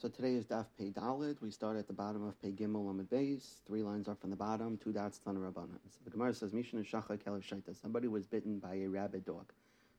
So 0.00 0.08
today 0.08 0.32
is 0.32 0.46
Daf 0.46 0.64
Pei 0.78 0.88
Dalid. 0.88 1.42
We 1.42 1.50
start 1.50 1.76
at 1.76 1.86
the 1.86 1.92
bottom 1.92 2.26
of 2.26 2.40
Pei 2.40 2.52
Gimel 2.52 2.96
the 2.96 3.02
base, 3.02 3.56
three 3.66 3.82
lines 3.82 4.08
up 4.08 4.18
from 4.18 4.30
the 4.30 4.36
bottom, 4.36 4.78
two 4.82 4.92
dots 4.92 5.18
Tana 5.18 5.38
Rabbanan. 5.38 5.76
So 5.90 5.98
the 6.04 6.10
Gemara 6.10 6.32
says, 6.32 6.52
Mishan 6.52 6.82
Shacha 6.90 7.18
Kelev 7.18 7.42
Shaita. 7.42 7.78
Somebody 7.78 8.08
was 8.08 8.24
bitten 8.24 8.58
by 8.58 8.76
a 8.76 8.86
rabid 8.86 9.26
dog. 9.26 9.52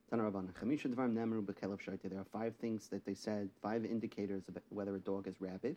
Tana 0.10 0.24
Rabbanan. 0.24 0.54
Chamisha 0.54 0.88
Dvarim 0.88 1.14
Nemru 1.14 1.46
Bekelev 1.46 1.78
Shaita. 1.86 2.10
There 2.10 2.20
are 2.20 2.26
five 2.34 2.56
things 2.56 2.88
that 2.88 3.06
they 3.06 3.14
said, 3.14 3.48
five 3.62 3.86
indicators 3.86 4.42
of 4.48 4.58
whether 4.70 4.96
a 4.96 5.00
dog 5.00 5.28
is 5.28 5.36
rabid. 5.40 5.76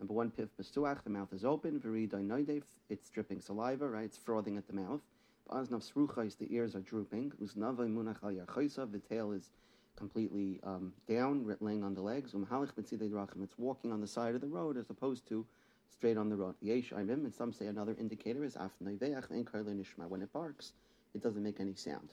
Number 0.00 0.14
one, 0.14 0.30
Pif 0.30 0.48
Besuach, 0.58 1.04
the 1.04 1.10
mouth 1.10 1.34
is 1.34 1.44
open. 1.44 1.78
Viri 1.78 2.08
Doinoidef, 2.08 2.62
it's 2.88 3.10
dripping 3.10 3.42
saliva, 3.42 3.86
right? 3.86 4.06
It's 4.06 4.16
frothing 4.16 4.56
at 4.56 4.66
the 4.66 4.72
mouth. 4.72 5.02
Ba'aznav 5.50 5.84
Sruchais, 5.92 6.38
the 6.38 6.46
ears 6.54 6.74
are 6.74 6.80
drooping. 6.80 7.32
Uznava 7.42 7.86
Munach 7.86 8.16
Al 8.22 8.86
the 8.86 8.98
tail 8.98 9.32
is 9.32 9.50
completely 9.98 10.60
um, 10.62 10.92
down, 11.08 11.56
laying 11.60 11.82
on 11.82 11.92
the 11.92 12.00
legs. 12.00 12.32
It's 12.32 13.58
walking 13.58 13.92
on 13.92 14.00
the 14.00 14.06
side 14.06 14.34
of 14.36 14.40
the 14.40 14.46
road 14.46 14.76
as 14.76 14.88
opposed 14.88 15.26
to 15.28 15.44
straight 15.90 16.16
on 16.16 16.28
the 16.28 16.36
road. 16.36 16.54
And 16.62 17.34
some 17.34 17.52
say 17.52 17.66
another 17.66 17.96
indicator 17.98 18.44
is 18.44 18.56
when 18.56 20.22
it 20.22 20.32
barks, 20.32 20.72
it 21.14 21.22
doesn't 21.22 21.42
make 21.42 21.58
any 21.58 21.74
sound. 21.74 22.10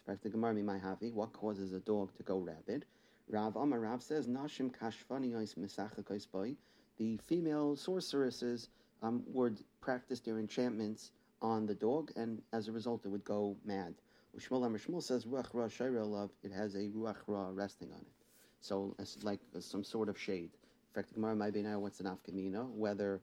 What 1.14 1.34
causes 1.34 1.74
a 1.74 1.80
dog 1.80 2.16
to 2.18 2.24
go 2.24 2.40
rabid? 2.40 2.86
Rav 3.30 3.56
Amar 3.56 3.80
Rav 3.80 4.02
says, 4.02 4.28
Nashim 4.28 4.72
kashfani 4.72 6.56
The 6.98 7.18
female 7.26 7.76
sorceresses 7.76 8.70
um, 9.02 9.24
would 9.28 9.64
practice 9.82 10.20
their 10.20 10.40
enchantments 10.40 11.12
on 11.42 11.66
the 11.66 11.76
dog, 11.76 12.12
and 12.16 12.42
as 12.54 12.68
a 12.68 12.72
result, 12.72 13.06
it 13.06 13.10
would 13.10 13.24
go 13.24 13.56
mad. 13.64 13.94
Shmuel 14.40 14.70
Shmuel 14.78 15.02
says 15.02 15.26
ruach 15.26 15.54
ra 15.54 16.04
love. 16.04 16.32
It 16.44 16.52
has 16.52 16.76
a 16.76 16.90
ruach 16.90 17.18
ra 17.28 17.50
resting 17.54 17.92
on 17.92 18.00
it, 18.00 18.14
so 18.60 18.96
it's 19.00 19.24
like 19.24 19.40
some 19.60 19.84
sort 19.84 20.10
of 20.10 20.20
shade. 20.20 20.52
In 20.54 21.02
fact, 21.02 21.14
Gemara 21.14 21.36
might 21.36 21.54
be 21.54 21.62
now 21.62 21.80
what's 21.80 22.00
an 22.00 22.06
afkamina 22.08 22.70
whether 22.70 23.22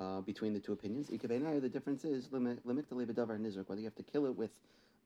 uh, 0.00 0.20
between 0.20 0.52
the 0.52 0.60
two 0.60 0.72
opinions. 0.72 1.08
The 1.08 1.70
difference 1.72 2.04
is 2.04 2.30
limit 2.32 2.60
whether 2.64 3.80
you 3.80 3.84
have 3.84 3.94
to 3.94 4.02
kill 4.02 4.26
it 4.26 4.36
with 4.36 4.50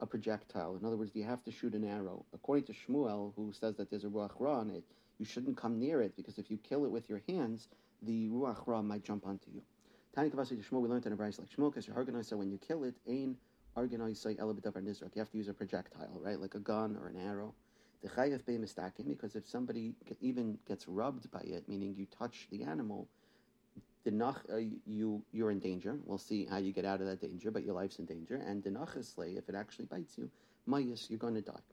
a 0.01 0.07
projectile. 0.07 0.77
In 0.77 0.85
other 0.85 0.97
words, 0.97 1.13
you 1.15 1.25
have 1.25 1.43
to 1.45 1.51
shoot 1.51 1.75
an 1.75 1.85
arrow? 1.85 2.25
According 2.35 2.65
to 2.65 2.73
Shmuel, 2.73 3.33
who 3.35 3.53
says 3.53 3.77
that 3.77 3.91
there's 3.91 4.05
a 4.05 4.09
ruach 4.09 4.33
ra 4.39 4.59
on 4.59 4.71
it, 4.71 4.85
you 5.19 5.25
shouldn't 5.25 5.57
come 5.57 5.79
near 5.79 6.03
it 6.03 6.15
because 6.17 6.39
if 6.39 6.51
you 6.51 6.59
kill 6.59 6.85
it 6.85 6.91
with 6.91 7.09
your 7.09 7.23
hands, 7.29 7.69
the 8.03 8.29
ruach 8.29 8.67
ra 8.67 8.83
might 8.83 9.05
jump 9.05 9.27
onto 9.27 9.51
you. 9.51 9.63
Tani 10.15 10.31
Kavasi 10.31 10.63
Shmuel, 10.63 10.83
we 10.83 10.89
learned 10.89 11.07
in 11.07 11.13
a 11.13 11.17
verse 11.17 11.39
like 11.39 11.49
Shmuel, 11.49 11.73
because 11.73 11.87
you're 11.87 12.39
when 12.39 12.51
you 12.51 12.59
kill 12.59 12.85
it, 12.85 12.95
ain 13.07 13.37
you 13.83 15.21
have 15.21 15.31
to 15.31 15.37
use 15.37 15.49
a 15.49 15.55
projectile, 15.55 16.21
right? 16.21 16.41
Like 16.41 16.55
a 16.55 16.61
gun 16.61 16.97
or 16.97 17.09
an 17.09 17.17
arrow. 17.17 17.55
The 18.03 18.09
chayav 18.09 18.45
be 18.47 18.59
mistaken 18.59 19.07
because 19.07 19.37
if 19.37 19.47
somebody 19.47 19.95
even 20.21 20.59
gets 20.67 20.87
rubbed 20.89 21.31
by 21.31 21.41
it, 21.41 21.69
meaning 21.69 21.95
you 21.97 22.07
touch 22.07 22.47
the 22.51 22.63
animal, 22.63 23.09
the 24.05 24.11
nach, 24.11 24.43
uh, 24.53 24.59
you 24.87 25.23
you're 25.33 25.51
in 25.51 25.59
danger. 25.59 25.99
We'll 26.05 26.19
see 26.19 26.45
how 26.45 26.59
you 26.59 26.73
get 26.73 26.85
out 26.85 27.01
of 27.01 27.07
that 27.07 27.21
danger, 27.21 27.51
but 27.51 27.65
your 27.65 27.75
life's 27.75 27.99
in 27.99 28.05
danger. 28.05 28.37
And 28.37 28.63
the 28.63 28.71
nachasle, 28.71 29.37
if 29.37 29.49
it 29.49 29.55
actually 29.55 29.87
bites 29.87 30.17
you, 30.17 30.31
mayas, 30.67 31.09
you're 31.11 31.19
going 31.19 31.35
to 31.35 31.41
die. 31.43 31.65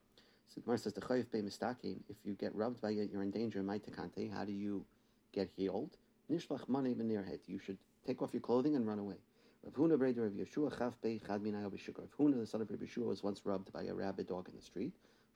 So 0.48 0.62
Gemara 0.62 0.78
says 0.78 0.94
the 0.94 1.02
chayav 1.02 1.32
be 1.32 1.42
mistaken. 1.42 2.04
If 2.10 2.18
you 2.24 2.34
get 2.34 2.56
rubbed 2.56 2.82
by 2.82 2.92
it, 2.92 3.10
you're 3.12 3.24
in 3.24 3.32
danger. 3.32 3.62
Maitakante, 3.62 4.32
how 4.34 4.46
do 4.46 4.52
you 4.52 4.86
get 5.32 5.50
healed? 5.56 5.98
Nishlach 6.32 6.68
money 6.68 6.96
head. 7.26 7.40
You 7.48 7.60
should 7.60 7.78
take 8.06 8.22
off 8.22 8.34
your 8.34 8.42
clothing 8.42 8.76
and 8.76 8.88
run 8.88 9.00
away. 9.00 9.16
Rav 9.64 9.74
Huna 9.76 9.98
Breder 9.98 10.26
of 10.28 10.34
Yeshua 10.34 10.78
Chaf 10.78 11.00
Bei 11.02 11.18
Chad 11.26 11.42
Minay 11.42 11.64
B'Shukar. 11.72 12.00
Rav 12.00 12.18
Huna, 12.20 12.38
the 12.40 12.46
son 12.46 12.62
of 12.62 12.70
Rabbi 12.70 12.84
Yeshua, 12.84 13.06
was 13.06 13.24
once 13.24 13.46
rubbed 13.46 13.72
by 13.72 13.84
a 13.84 13.94
rabid 13.94 14.28
dog 14.28 14.50
in 14.50 14.56
the 14.58 14.62
street. 14.62 14.92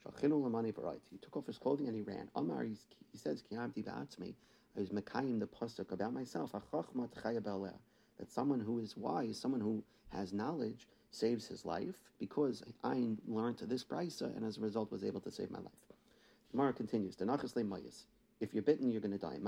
Shalchinu 0.05 0.41
Lamani 0.41 0.73
Barait. 0.73 0.99
He 1.09 1.17
took 1.17 1.37
off 1.37 1.45
his 1.45 1.57
clothing 1.57 1.87
and 1.87 1.95
he 1.95 2.01
ran. 2.01 2.29
Amar, 2.35 2.63
he 2.63 2.75
says, 3.17 3.41
Kiyamti 3.49 3.85
Ba'atzmi. 3.85 4.33
I 4.75 4.79
was 4.81 4.89
Mekayim 4.89 5.39
the 5.39 5.47
pasuk 5.47 5.93
about 5.93 6.11
myself. 6.13 6.51
That 6.51 8.29
someone 8.29 8.59
who 8.59 8.79
is 8.79 8.97
wise, 8.97 9.39
someone 9.39 9.61
who 9.61 9.81
has 10.09 10.33
knowledge, 10.33 10.89
saves 11.09 11.47
his 11.47 11.63
life 11.63 11.95
because 12.19 12.63
I 12.83 13.15
learned 13.27 13.59
this 13.59 13.85
brisa 13.85 14.35
and 14.35 14.45
as 14.45 14.57
a 14.57 14.61
result 14.61 14.91
was 14.91 15.05
able 15.05 15.21
to 15.21 15.31
save 15.31 15.49
my 15.51 15.59
life. 15.59 15.71
Gemara 16.51 16.73
continues. 16.73 17.15
If 18.39 18.53
you're 18.53 18.61
bitten, 18.61 18.91
you're 18.91 19.01
going 19.01 19.17
to 19.17 19.17
die. 19.17 19.39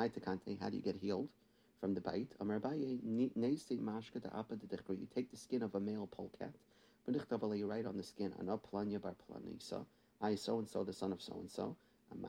How 0.61 0.69
do 0.69 0.77
you 0.77 0.81
get 0.81 0.95
healed? 0.95 1.27
From 1.79 1.93
the 1.93 2.01
bite. 2.01 2.33
You 2.41 2.47
take 5.15 5.31
the 5.31 5.37
skin 5.37 5.63
of 5.63 5.75
a 5.75 5.79
male 5.79 6.07
polecat, 6.07 6.53
you 7.07 7.67
write 7.67 7.85
on 7.85 7.97
the 7.97 8.03
skin, 8.03 8.33
bar 8.39 8.59
I 10.21 10.35
so 10.35 10.59
and 10.59 10.67
so, 10.67 10.83
the 10.83 10.93
son 10.93 11.13
of 11.13 11.21
so 11.21 11.37
and 11.39 11.49
so. 11.49 11.75
On 12.11 12.21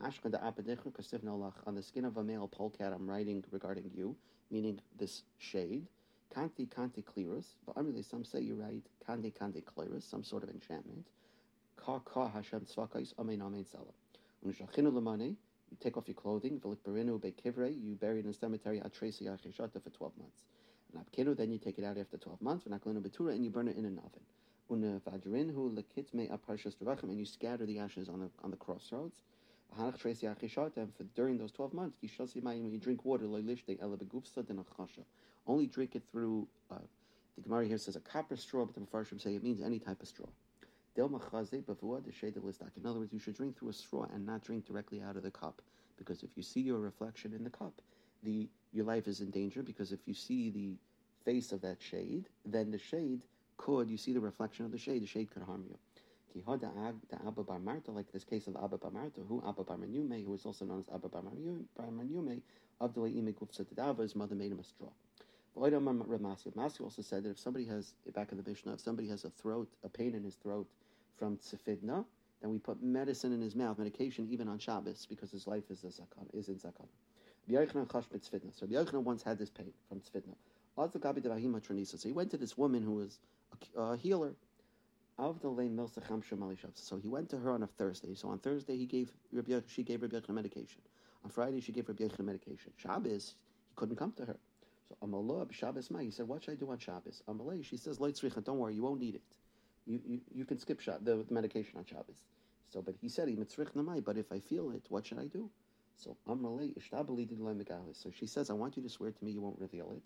the 1.75 1.83
skin 1.83 2.05
of 2.05 2.17
a 2.17 2.23
male 2.23 2.47
polecat, 2.47 2.93
I'm 2.93 3.09
writing 3.09 3.43
regarding 3.51 3.91
you, 3.95 4.15
meaning 4.49 4.79
this 4.97 5.23
shade. 5.37 5.85
Kanti 6.33 6.65
Kanti 6.65 7.03
Klirus, 7.03 7.55
but 7.65 7.73
really 7.85 8.03
some 8.03 8.23
say 8.23 8.39
you 8.39 8.55
write 8.55 8.85
Kanti 9.05 9.33
Kanti 9.33 9.61
Klirus, 9.61 10.03
some 10.03 10.23
sort 10.23 10.43
of 10.43 10.49
enchantment. 10.49 11.05
Ka 11.75 11.99
Ka 11.99 12.29
Hashem 12.29 12.61
Tzvakais 12.61 13.13
Amen 13.19 13.41
Amen 13.41 13.65
Salah. 13.65 13.91
You 15.71 15.77
take 15.79 15.97
off 15.97 16.07
your 16.07 16.15
clothing, 16.15 16.61
you 16.63 17.97
bury 17.99 18.19
it 18.19 18.25
in 18.25 18.31
a 18.31 18.33
cemetery 18.33 18.81
for 18.81 19.89
12 19.89 20.17
months. 20.17 20.43
Then 20.93 21.51
you 21.51 21.57
take 21.57 21.79
it 21.79 21.85
out 21.85 21.97
after 21.97 22.17
12 22.17 22.41
months, 22.41 22.65
and 22.65 23.43
you 23.43 23.49
burn 23.49 23.69
it 23.69 23.77
in 23.77 23.85
an 23.85 23.99
oven. 23.99 24.21
And 24.69 25.01
you 27.17 27.25
scatter 27.25 27.65
the 27.65 27.79
ashes 27.79 28.09
on 28.09 28.19
the, 28.19 28.29
on 28.43 28.51
the 28.51 28.57
crossroads. 28.57 29.21
And 29.77 29.97
for 29.97 30.13
during 31.15 31.37
those 31.37 31.53
12 31.53 31.73
months, 31.73 31.97
you 32.01 32.09
drink 32.79 33.05
water, 33.05 33.25
only 35.47 35.67
drink 35.67 35.95
it 35.95 36.03
through, 36.11 36.47
uh, 36.69 36.75
the 37.35 37.41
Gemara 37.41 37.65
here 37.65 37.77
says 37.77 37.95
a 37.95 38.01
copper 38.01 38.35
straw, 38.35 38.65
but 38.65 38.75
the 38.75 38.81
Mepharshim 38.81 39.21
say 39.21 39.35
it 39.35 39.43
means 39.43 39.61
any 39.61 39.79
type 39.79 40.01
of 40.01 40.07
straw. 40.07 40.27
In 40.97 41.03
other 41.03 41.13
words, 42.99 43.13
you 43.13 43.19
should 43.19 43.35
drink 43.35 43.57
through 43.57 43.69
a 43.69 43.73
straw 43.73 44.05
and 44.13 44.25
not 44.25 44.43
drink 44.43 44.65
directly 44.65 45.01
out 45.01 45.15
of 45.15 45.23
the 45.23 45.31
cup, 45.31 45.61
because 45.97 46.21
if 46.21 46.35
you 46.35 46.43
see 46.43 46.59
your 46.61 46.79
reflection 46.79 47.33
in 47.33 47.43
the 47.43 47.49
cup, 47.49 47.81
the 48.23 48.49
your 48.73 48.85
life 48.85 49.07
is 49.07 49.21
in 49.21 49.29
danger. 49.31 49.63
Because 49.63 49.91
if 49.91 49.99
you 50.05 50.13
see 50.13 50.49
the 50.49 50.75
face 51.23 51.51
of 51.51 51.61
that 51.61 51.81
shade, 51.81 52.29
then 52.45 52.71
the 52.71 52.77
shade 52.77 53.23
could 53.57 53.89
you 53.89 53.97
see 53.97 54.13
the 54.13 54.19
reflection 54.19 54.65
of 54.65 54.71
the 54.71 54.77
shade, 54.77 55.01
the 55.01 55.07
shade 55.07 55.29
could 55.31 55.43
harm 55.43 55.63
you. 55.67 55.77
Like 56.33 58.11
this 58.11 58.23
case 58.23 58.47
of 58.47 58.55
Abba 58.55 58.77
Bar 58.77 58.91
Marta, 58.91 59.21
who 59.27 59.43
Abba 59.45 59.63
Bar 59.63 59.77
Manume, 59.77 60.23
who 60.25 60.33
is 60.33 60.45
also 60.45 60.65
known 60.65 60.79
as 60.79 60.89
Abba 60.93 61.09
Bar 61.09 61.23
Manume, 61.23 62.41
of 62.79 62.93
the 62.93 63.01
Imegufsa 63.01 63.99
his 63.99 64.15
mother 64.15 64.35
made 64.35 64.51
him 64.51 64.59
a 64.59 64.63
straw. 64.63 64.89
Masi 65.55 66.81
also 66.81 67.01
said 67.01 67.23
that 67.23 67.31
if 67.31 67.39
somebody 67.39 67.65
has, 67.65 67.93
back 68.15 68.31
in 68.31 68.37
the 68.37 68.49
Mishnah, 68.49 68.73
if 68.73 68.79
somebody 68.79 69.09
has 69.09 69.25
a 69.25 69.29
throat, 69.29 69.67
a 69.83 69.89
pain 69.89 70.15
in 70.15 70.23
his 70.23 70.35
throat 70.35 70.67
from 71.17 71.37
tzifidna, 71.37 72.05
then 72.41 72.51
we 72.51 72.57
put 72.57 72.81
medicine 72.81 73.33
in 73.33 73.41
his 73.41 73.55
mouth, 73.55 73.77
medication, 73.77 74.27
even 74.29 74.47
on 74.47 74.57
Shabbos, 74.57 75.05
because 75.07 75.31
his 75.31 75.45
life 75.47 75.69
is, 75.69 75.83
a 75.83 75.87
zakon, 75.87 76.27
is 76.33 76.49
in 76.49 76.55
zakon. 76.55 76.87
So 77.47 78.65
Yochanan 78.65 79.03
once 79.03 79.23
had 79.23 79.37
this 79.37 79.49
pain 79.49 79.71
from 79.89 79.99
tzfidna. 79.99 80.35
So 80.75 82.07
he 82.07 82.13
went 82.13 82.31
to 82.31 82.37
this 82.37 82.57
woman 82.57 82.81
who 82.81 82.93
was 82.93 83.19
a, 83.75 83.81
a 83.81 83.97
healer. 83.97 84.33
So 85.17 86.97
he 87.01 87.07
went 87.07 87.29
to 87.29 87.37
her 87.37 87.51
on 87.51 87.63
a 87.63 87.67
Thursday. 87.67 88.15
So 88.15 88.29
on 88.29 88.39
Thursday 88.39 88.77
he 88.77 88.85
gave 88.85 89.11
she 89.67 89.83
gave 89.83 90.01
Rabbi 90.01 90.15
Yochanan 90.15 90.35
medication. 90.35 90.81
On 91.23 91.29
Friday 91.29 91.59
she 91.59 91.71
gave 91.71 91.87
Rabbi 91.89 92.05
Yochanan 92.05 92.25
medication. 92.25 92.71
Shabbos 92.77 93.35
he 93.69 93.75
couldn't 93.75 93.97
come 93.97 94.13
to 94.13 94.25
her. 94.25 94.37
So 94.87 94.97
Amallah 95.05 95.51
Shabbos 95.51 95.91
Mai, 95.91 96.03
he 96.03 96.11
said, 96.11 96.27
What 96.27 96.43
should 96.43 96.51
I 96.53 96.55
do 96.55 96.69
on 96.71 96.79
Shabbos? 96.79 97.21
Amallah, 97.27 97.63
she 97.63 97.77
says, 97.77 97.97
don't 97.97 98.57
worry, 98.57 98.75
you 98.75 98.83
won't 98.83 98.99
need 98.99 99.15
it. 99.15 99.21
You, 99.85 100.21
you, 100.33 100.45
can 100.45 100.59
skip 100.59 100.79
the, 100.83 101.25
the 101.27 101.33
medication 101.33 101.77
on 101.77 101.85
Shabbos. 101.85 102.25
So, 102.71 102.81
but 102.81 102.95
he 103.01 103.09
said, 103.09 103.27
but 104.05 104.17
if 104.17 104.31
I 104.31 104.39
feel 104.39 104.71
it, 104.71 104.83
what 104.89 105.05
should 105.05 105.19
I 105.19 105.25
do? 105.25 105.49
So 105.97 106.15
So 107.93 108.11
she 108.11 108.25
says, 108.25 108.49
I 108.49 108.53
want 108.53 108.77
you 108.77 108.83
to 108.83 108.89
swear 108.89 109.11
to 109.11 109.25
me 109.25 109.31
you 109.31 109.41
won't 109.41 109.59
reveal 109.59 109.91
it. 109.91 110.01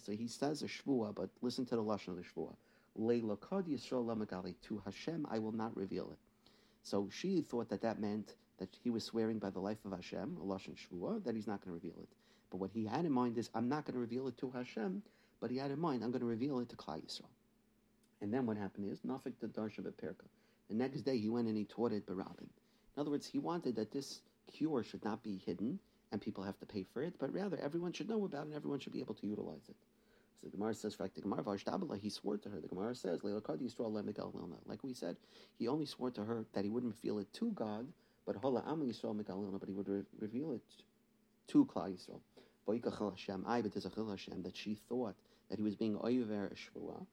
So 0.00 0.12
he 0.12 0.26
says 0.28 0.62
a 0.62 0.66
shvua, 0.66 1.14
but 1.14 1.28
listen 1.42 1.64
to 1.66 1.76
the 1.76 1.82
lashon 1.82 2.08
of 2.08 2.16
the 2.16 2.22
shvua. 2.22 2.54
Yisrael 2.98 4.54
to 4.62 4.82
Hashem 4.84 5.26
I 5.30 5.38
will 5.38 5.52
not 5.52 5.76
reveal 5.76 6.10
it. 6.10 6.18
So 6.82 7.08
she 7.10 7.42
thought 7.42 7.68
that 7.68 7.82
that 7.82 8.00
meant 8.00 8.34
that 8.58 8.68
he 8.82 8.90
was 8.90 9.04
swearing 9.04 9.38
by 9.38 9.50
the 9.50 9.60
life 9.60 9.84
of 9.84 9.92
Hashem, 9.92 10.38
a 10.40 10.44
lashon 10.44 10.74
shvua, 10.76 11.22
that 11.24 11.34
he's 11.34 11.46
not 11.46 11.64
going 11.64 11.78
to 11.78 11.86
reveal 11.86 12.00
it. 12.02 12.08
But 12.50 12.58
what 12.58 12.70
he 12.72 12.84
had 12.86 13.04
in 13.04 13.12
mind 13.12 13.38
is, 13.38 13.50
I'm 13.54 13.68
not 13.68 13.84
going 13.84 13.94
to 13.94 14.00
reveal 14.00 14.28
it 14.28 14.38
to 14.38 14.50
Hashem, 14.50 15.02
but 15.40 15.50
he 15.50 15.58
had 15.58 15.70
in 15.70 15.80
mind, 15.80 16.02
I'm 16.02 16.10
going 16.10 16.20
to 16.20 16.26
reveal 16.26 16.60
it 16.60 16.68
to 16.70 16.76
Klal 16.76 17.02
Yisrael. 17.04 17.35
And 18.20 18.32
then 18.32 18.46
what 18.46 18.56
happened 18.56 18.90
is, 18.90 19.00
Nafik 19.00 19.34
the 19.40 19.48
Darsha 19.48 19.80
Perka. 19.80 20.24
The 20.68 20.74
next 20.74 21.02
day 21.02 21.18
he 21.18 21.28
went 21.28 21.48
and 21.48 21.56
he 21.56 21.64
taught 21.64 21.92
it 21.92 22.06
Barabin. 22.06 22.48
In 22.96 23.00
other 23.00 23.10
words, 23.10 23.26
he 23.26 23.38
wanted 23.38 23.76
that 23.76 23.92
this 23.92 24.20
cure 24.50 24.82
should 24.82 25.04
not 25.04 25.22
be 25.22 25.36
hidden 25.44 25.78
and 26.12 26.20
people 26.20 26.42
have 26.44 26.58
to 26.58 26.66
pay 26.66 26.82
for 26.82 27.02
it, 27.02 27.14
but 27.18 27.32
rather 27.32 27.58
everyone 27.58 27.92
should 27.92 28.08
know 28.08 28.24
about 28.24 28.42
it 28.42 28.46
and 28.46 28.54
everyone 28.54 28.78
should 28.78 28.92
be 28.92 29.00
able 29.00 29.14
to 29.14 29.26
utilize 29.26 29.68
it. 29.68 29.76
So 30.40 30.48
the 30.48 30.56
Gemara 30.56 30.74
says, 30.74 30.96
the 30.96 31.20
Gemara 31.20 31.44
he 32.00 32.10
swore 32.10 32.36
to 32.36 32.48
her. 32.48 32.60
The 32.60 32.68
Gemara 32.68 32.94
says, 32.94 33.20
like 33.22 34.82
we 34.82 34.94
said, 34.94 35.16
he 35.58 35.68
only 35.68 35.86
swore 35.86 36.10
to 36.10 36.24
her 36.24 36.44
that 36.52 36.64
he 36.64 36.70
wouldn't 36.70 36.94
reveal 36.94 37.18
it 37.18 37.32
to 37.34 37.50
God, 37.52 37.86
but 38.26 38.36
Hola 38.36 38.62
Am 38.66 38.80
Yisrael 38.80 39.18
Megalilna, 39.18 39.58
but 39.58 39.68
he 39.68 39.74
would 39.74 39.88
re- 39.88 40.02
reveal 40.18 40.52
it 40.52 40.62
to 41.48 41.64
Klal 41.64 41.96
Yisrael. 41.96 42.20
Hashem, 44.10 44.42
that 44.42 44.56
she 44.56 44.74
thought 44.88 45.14
that 45.48 45.58
he 45.58 45.62
was 45.62 45.76
being 45.76 45.96
Oiver 45.96 46.52
Shvua. 46.54 47.06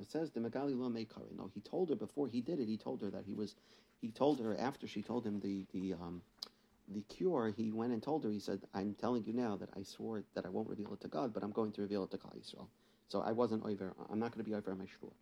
It 0.00 0.10
says, 0.10 0.30
the 0.30 0.40
Megali 0.40 0.78
Lo 0.78 0.88
Meikari. 0.88 1.36
No, 1.36 1.50
he 1.52 1.60
told 1.60 1.90
her 1.90 1.94
before 1.94 2.26
he 2.28 2.40
did 2.40 2.58
it, 2.58 2.68
he 2.68 2.76
told 2.76 3.02
her 3.02 3.10
that 3.10 3.24
he 3.26 3.34
was, 3.34 3.54
he 4.00 4.10
told 4.10 4.40
her 4.40 4.56
after 4.58 4.86
she 4.86 5.02
told 5.02 5.26
him 5.26 5.40
the, 5.40 5.66
the, 5.72 5.94
um, 5.94 6.22
the 6.88 7.02
cure, 7.02 7.52
he 7.56 7.70
went 7.70 7.92
and 7.92 8.02
told 8.02 8.24
her, 8.24 8.30
he 8.30 8.38
said, 8.38 8.60
I'm 8.74 8.94
telling 8.94 9.24
you 9.24 9.32
now 9.32 9.56
that 9.56 9.70
I 9.76 9.82
swore 9.82 10.24
that 10.34 10.46
I 10.46 10.48
won't 10.48 10.68
reveal 10.68 10.92
it 10.94 11.00
to 11.02 11.08
God, 11.08 11.32
but 11.32 11.42
I'm 11.42 11.52
going 11.52 11.72
to 11.72 11.82
reveal 11.82 12.04
it 12.04 12.10
to 12.12 12.18
Klal 12.18 12.36
Yisrael. 12.36 12.66
So 13.08 13.20
I 13.20 13.32
wasn't 13.32 13.64
over, 13.64 13.94
I'm 14.10 14.18
not 14.18 14.32
going 14.32 14.44
to 14.44 14.50
be 14.50 14.54
over 14.56 14.74
my 14.74 14.84
shvur. 14.84 15.12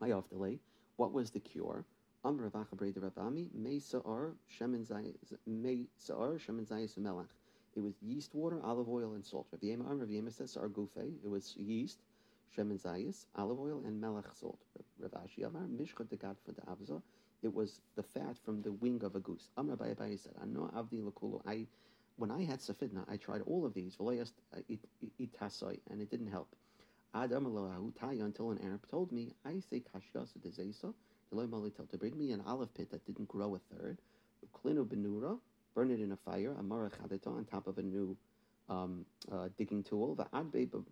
My 0.00 0.12
off 0.12 0.28
delay. 0.28 0.58
What 0.96 1.12
was 1.12 1.30
the 1.30 1.40
cure? 1.40 1.84
Amr 2.24 2.50
Vachabre 2.50 2.94
de 2.94 3.00
Rabami, 3.00 3.52
Me 3.52 3.80
Sa'ar, 3.80 4.34
Shemin 4.48 4.86
Zayis 4.86 5.18
Melach. 6.98 7.28
It 7.74 7.80
was 7.80 7.94
yeast 8.00 8.34
water, 8.34 8.60
olive 8.62 8.88
oil, 8.88 9.14
and 9.14 9.24
salt. 9.24 9.46
Rav 9.50 9.60
Yema 9.60 10.32
says 10.32 10.52
Sa'ar 10.52 10.68
Gufe. 10.68 11.14
It 11.24 11.28
was 11.28 11.56
yeast, 11.56 11.98
Shemin 12.56 12.80
Zayis, 12.80 13.26
olive 13.36 13.58
oil, 13.58 13.82
and 13.84 14.02
Melach 14.02 14.34
salt. 14.38 14.58
Rav 14.98 15.12
Ashi 15.12 15.46
Amar, 15.46 15.62
Mishcha 15.62 16.08
de 16.08 16.16
Gad 16.16 16.36
for 16.44 16.52
the 16.52 16.62
Avza. 16.62 17.02
It 17.42 17.52
was 17.52 17.80
the 17.96 18.02
fat 18.02 18.36
from 18.44 18.62
the 18.62 18.72
wing 18.72 19.02
of 19.02 19.16
a 19.16 19.20
goose. 19.20 19.50
Amr 19.56 19.76
Bayabai 19.76 20.18
said, 20.18 20.34
Ano 20.40 20.70
Avdi 20.76 21.02
Lakulu. 21.02 21.40
I, 21.46 21.66
when 22.16 22.30
I 22.30 22.44
had 22.44 22.60
Safidna, 22.60 23.04
I 23.10 23.16
tried 23.16 23.42
all 23.46 23.64
of 23.64 23.74
these, 23.74 23.96
itasoi, 23.96 25.80
and 25.90 26.00
it 26.00 26.10
didn't 26.10 26.30
help. 26.30 26.54
Adam 27.14 27.46
until 27.46 28.50
an 28.52 28.58
Arab 28.64 28.86
told 28.88 29.12
me, 29.12 29.34
I 29.44 29.60
say 29.60 29.82
kashyasa 29.94 30.40
de 30.42 30.48
zesa, 30.48 30.94
to 31.90 31.96
bring 31.98 32.18
me 32.18 32.32
an 32.32 32.42
olive 32.46 32.72
pit 32.74 32.90
that 32.90 33.04
didn't 33.06 33.28
grow 33.28 33.54
a 33.54 33.58
third, 33.74 33.98
klinu 34.54 34.86
benura, 34.86 35.38
burn 35.74 35.90
it 35.90 36.00
in 36.00 36.12
a 36.12 36.16
fire, 36.16 36.54
amara 36.58 36.90
chadeta 36.90 37.28
on 37.28 37.44
top 37.44 37.66
of 37.66 37.78
a 37.78 37.82
new 37.82 38.16
um, 38.68 39.04
uh, 39.30 39.48
digging 39.58 39.82
tool, 39.82 40.14
bechache 40.14 40.50
dare, 40.52 40.82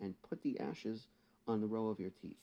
and 0.00 0.22
put 0.28 0.42
the 0.42 0.58
ashes 0.60 1.06
on 1.46 1.60
the 1.60 1.66
row 1.66 1.88
of 1.88 2.00
your 2.00 2.10
teeth, 2.10 2.36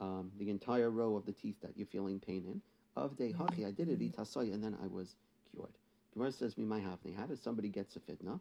um, 0.00 0.30
the 0.38 0.50
entire 0.50 0.90
row 0.90 1.16
of 1.16 1.26
the 1.26 1.32
teeth 1.32 1.56
that 1.62 1.76
you're 1.76 1.86
feeling 1.86 2.18
pain 2.18 2.44
in. 2.46 2.62
Of 2.96 3.16
de 3.16 3.32
hachi, 3.32 3.66
I 3.66 3.72
did 3.72 3.88
it, 3.88 4.00
itasai, 4.00 4.52
and 4.52 4.62
then 4.62 4.76
I 4.82 4.86
was 4.86 5.16
cured. 5.50 5.72
Gemara 6.12 6.32
says, 6.32 6.56
"Me 6.56 6.64
my 6.64 6.80
havni." 6.80 7.14
How 7.14 7.26
does 7.26 7.40
somebody 7.40 7.68
get 7.68 7.88
safidna? 7.90 8.40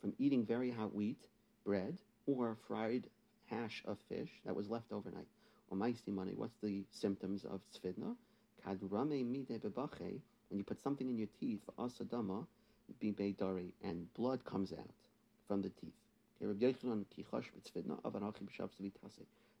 From 0.00 0.12
eating 0.18 0.44
very 0.44 0.70
hot 0.70 0.94
wheat 0.94 1.18
bread 1.64 1.98
or 2.26 2.56
fried 2.66 3.08
hash 3.46 3.82
of 3.86 3.98
fish 4.08 4.30
that 4.44 4.54
was 4.56 4.68
left 4.68 4.92
overnight. 4.92 5.28
Or 5.70 5.76
money. 5.76 6.34
What's 6.34 6.56
the 6.62 6.84
symptoms 6.90 7.44
of 7.44 7.60
sfidna? 7.72 8.16
When 10.52 10.58
you 10.58 10.64
put 10.64 10.82
something 10.82 11.08
in 11.08 11.16
your 11.16 11.28
teeth, 11.40 11.62
asadama, 11.78 12.46
dari, 13.00 13.72
and 13.82 14.12
blood 14.12 14.44
comes 14.44 14.70
out 14.74 14.90
from 15.48 15.62
the 15.62 15.70
teeth. 15.80 15.94
Okay, 16.44 16.52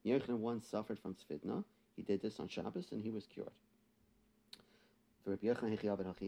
Yochanan 0.04 0.36
once 0.36 0.66
suffered 0.68 0.98
from 0.98 1.14
sfidna. 1.14 1.64
He 1.96 2.02
did 2.02 2.20
this 2.20 2.38
on 2.40 2.48
Shabbos 2.48 2.92
and 2.92 3.02
he 3.02 3.10
was 3.10 3.26
cured. 3.26 3.48
Rabbi 5.24 5.46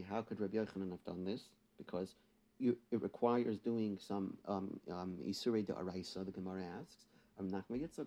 how 0.08 0.22
could 0.22 0.40
Rabbi 0.40 0.56
Yochanan 0.56 0.90
have 0.93 1.05
done 1.05 1.26
this? 1.26 1.43
Because 1.76 2.14
you, 2.58 2.78
it 2.90 3.02
requires 3.02 3.58
doing 3.58 3.99
some 4.00 4.34
um, 4.49 4.81
um, 4.90 5.19
Isurei 5.28 5.67
de 5.67 5.75
Araisa, 5.75 6.25
the 6.25 6.31
Gemara 6.32 6.64
asks. 6.81 7.05
So 7.37 8.06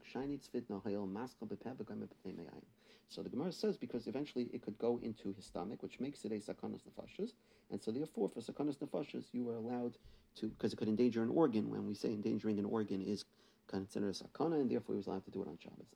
the 3.16 3.30
Gemara 3.30 3.52
says 3.52 3.78
because 3.78 4.08
eventually 4.08 4.50
it 4.54 4.62
could 4.62 4.78
go 4.78 5.00
into 5.02 5.34
his 5.34 5.46
stomach, 5.46 5.82
which 5.82 6.00
makes 6.00 6.24
it 6.26 6.32
a 6.32 6.36
sakanas 6.36 6.82
nefashas, 6.84 7.34
and 7.72 7.82
so 7.82 7.92
therefore 7.92 8.30
for 8.30 8.42
sakanas 8.42 8.78
nefashas 8.78 9.26
you 9.32 9.50
are 9.50 9.56
allowed 9.56 9.98
to 10.36 10.48
because 10.48 10.74
it 10.74 10.76
could 10.76 10.88
endanger 10.88 11.24
an 11.24 11.30
organ. 11.30 11.70
When 11.70 11.88
we 11.88 11.94
say 11.94 12.10
endangering 12.10 12.60
an 12.60 12.66
organ 12.66 13.02
is 13.02 13.26
considered 13.68 14.10
a 14.10 14.14
sakana, 14.14 14.60
and 14.62 14.70
therefore 14.70 14.96
he 14.96 14.98
was 14.98 15.08
allowed 15.08 15.26
to 15.26 15.32
do 15.32 15.42
it 15.42 15.48
on 15.48 15.58
Shabbos. 15.58 15.88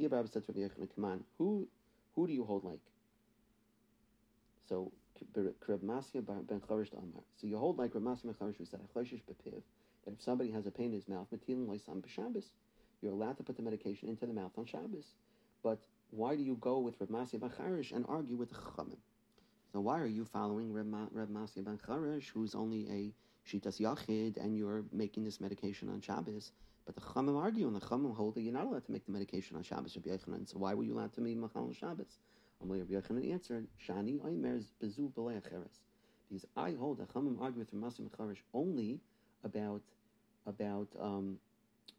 Barab 0.00 0.28
said 0.28 0.44
to 0.44 0.52
Rabbi 0.52 0.60
Yochanan, 0.60 0.94
"Come 0.94 1.04
on, 1.04 1.24
who 1.38 1.68
who 2.14 2.26
do 2.26 2.32
you 2.32 2.44
hold 2.44 2.64
like?" 2.64 2.80
So 4.68 4.92
ben. 5.20 6.02
So 7.36 7.46
you 7.46 7.58
hold 7.58 7.78
like 7.78 7.94
Reb 7.94 8.02
Masya 8.02 8.24
ben 8.24 8.34
Charish 8.34 8.56
who 8.56 8.64
said 8.64 8.80
that 10.04 10.12
if 10.12 10.20
somebody 10.20 10.50
has 10.50 10.66
a 10.66 10.70
pain 10.70 10.86
in 10.86 10.92
his 10.92 11.08
mouth, 11.08 11.26
matilin 11.32 11.66
loisam 11.66 12.02
b'Shabbos, 12.02 12.46
you're 13.04 13.12
allowed 13.12 13.36
to 13.36 13.42
put 13.42 13.56
the 13.56 13.62
medication 13.62 14.08
into 14.08 14.24
the 14.24 14.32
mouth 14.32 14.52
on 14.56 14.64
Shabbos. 14.64 15.14
But 15.62 15.78
why 16.10 16.36
do 16.36 16.42
you 16.42 16.56
go 16.60 16.78
with 16.78 16.94
Reb 16.98 17.10
Masya 17.10 17.38
ben 17.38 17.50
Charish 17.50 17.92
and 17.92 18.04
argue 18.08 18.36
with 18.36 18.48
the 18.48 18.56
Chachamim? 18.56 18.96
So 19.72 19.80
why 19.80 20.00
are 20.00 20.06
you 20.06 20.24
following 20.24 20.72
Reb, 20.72 20.86
Ma, 20.86 21.06
Reb 21.12 21.28
Masya 21.28 21.64
ben 21.64 21.78
Charish, 21.86 22.28
who's 22.28 22.54
only 22.54 22.88
a 22.90 23.12
shitas 23.48 23.78
yachid, 23.78 24.42
and 24.42 24.56
you're 24.56 24.84
making 24.90 25.24
this 25.24 25.38
medication 25.38 25.90
on 25.90 26.00
Shabbos? 26.00 26.52
But 26.86 26.94
the 26.94 27.02
Chachamim 27.02 27.36
argue, 27.36 27.66
and 27.66 27.76
the 27.76 27.80
Chachamim 27.80 28.16
hold 28.16 28.36
that 28.36 28.42
you're 28.42 28.54
not 28.54 28.64
allowed 28.64 28.86
to 28.86 28.92
make 28.92 29.04
the 29.04 29.12
medication 29.12 29.56
on 29.56 29.62
Shabbos, 29.62 29.96
Rabbi 29.96 30.16
Yochanan. 30.16 30.48
So 30.48 30.58
why 30.58 30.72
were 30.72 30.84
you 30.84 30.94
allowed 30.94 31.12
to 31.14 31.20
make 31.20 31.36
Machal 31.36 31.64
on 31.64 31.74
Shabbos? 31.74 32.18
Amalei 32.64 32.80
Rabbi 32.80 32.94
Yochanan 32.94 33.32
answered, 33.32 33.66
Shani 33.86 34.18
Oimer's 34.20 34.72
bezu 34.82 35.12
b'lei 35.12 35.42
Because 36.30 36.46
I 36.56 36.72
hold 36.72 36.98
the 36.98 37.04
Chachamim 37.04 37.38
argue 37.38 37.58
with 37.58 37.74
Ramasim 37.74 38.08
Charish 38.16 38.42
only 38.54 39.00
about 39.44 39.82
about 40.46 40.88
um, 41.00 41.38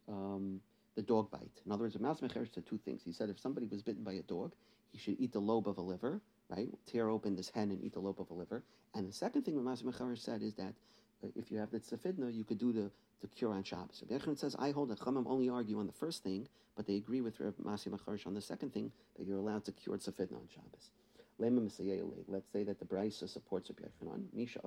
um, 0.08 0.60
the 0.96 1.02
dog 1.02 1.30
bite. 1.30 1.60
In 1.64 1.72
other 1.72 1.84
words, 1.84 1.96
Ramasim 1.96 2.32
Charish 2.32 2.54
said 2.54 2.66
two 2.66 2.78
things. 2.78 3.02
He 3.04 3.12
said 3.12 3.30
if 3.30 3.38
somebody 3.38 3.66
was 3.66 3.82
bitten 3.82 4.02
by 4.02 4.14
a 4.14 4.22
dog, 4.22 4.52
he 4.90 4.98
should 4.98 5.16
eat 5.20 5.32
the 5.32 5.40
lobe 5.40 5.68
of 5.68 5.78
a 5.78 5.82
liver, 5.82 6.20
right? 6.48 6.68
Tear 6.86 7.08
open 7.08 7.36
this 7.36 7.50
hen 7.50 7.70
and 7.70 7.84
eat 7.84 7.92
the 7.92 8.00
lobe 8.00 8.20
of 8.20 8.30
a 8.30 8.34
liver. 8.34 8.62
And 8.94 9.08
the 9.08 9.12
second 9.12 9.42
thing 9.42 9.54
Ramasim 9.54 9.96
Charish 9.96 10.18
said 10.18 10.42
is 10.42 10.54
that 10.54 10.74
uh, 11.22 11.28
if 11.36 11.50
you 11.50 11.58
have 11.58 11.70
the 11.70 11.80
tzafidna, 11.80 12.34
you 12.34 12.44
could 12.44 12.58
do 12.58 12.72
the 12.72 12.90
the 13.20 13.28
cure 13.28 13.52
on 13.52 13.62
Shabbos. 13.62 14.02
Rabbi 14.08 14.22
Yochanan 14.22 14.38
says, 14.38 14.56
I 14.58 14.70
hold 14.70 14.90
that 14.90 14.98
Chamim 15.00 15.24
only 15.26 15.48
argue 15.48 15.78
on 15.78 15.86
the 15.86 15.92
first 15.92 16.22
thing, 16.22 16.48
but 16.76 16.86
they 16.86 16.96
agree 16.96 17.20
with 17.20 17.40
Rabbi 17.40 17.62
Masi 17.62 17.88
Macharish 17.88 18.26
on 18.26 18.34
the 18.34 18.40
second 18.40 18.72
thing, 18.72 18.92
that 19.16 19.26
you're 19.26 19.38
allowed 19.38 19.64
to 19.64 19.72
cure 19.72 19.96
tzafidna 19.96 20.36
on 20.36 20.48
Shabbos. 20.52 20.90
Let's 21.38 22.50
say 22.50 22.62
that 22.64 22.78
the 22.78 22.84
Brisa 22.84 23.28
supports 23.28 23.70
Rabbi 23.70 23.88
Yochanan. 23.88 24.24
Misha 24.32 24.60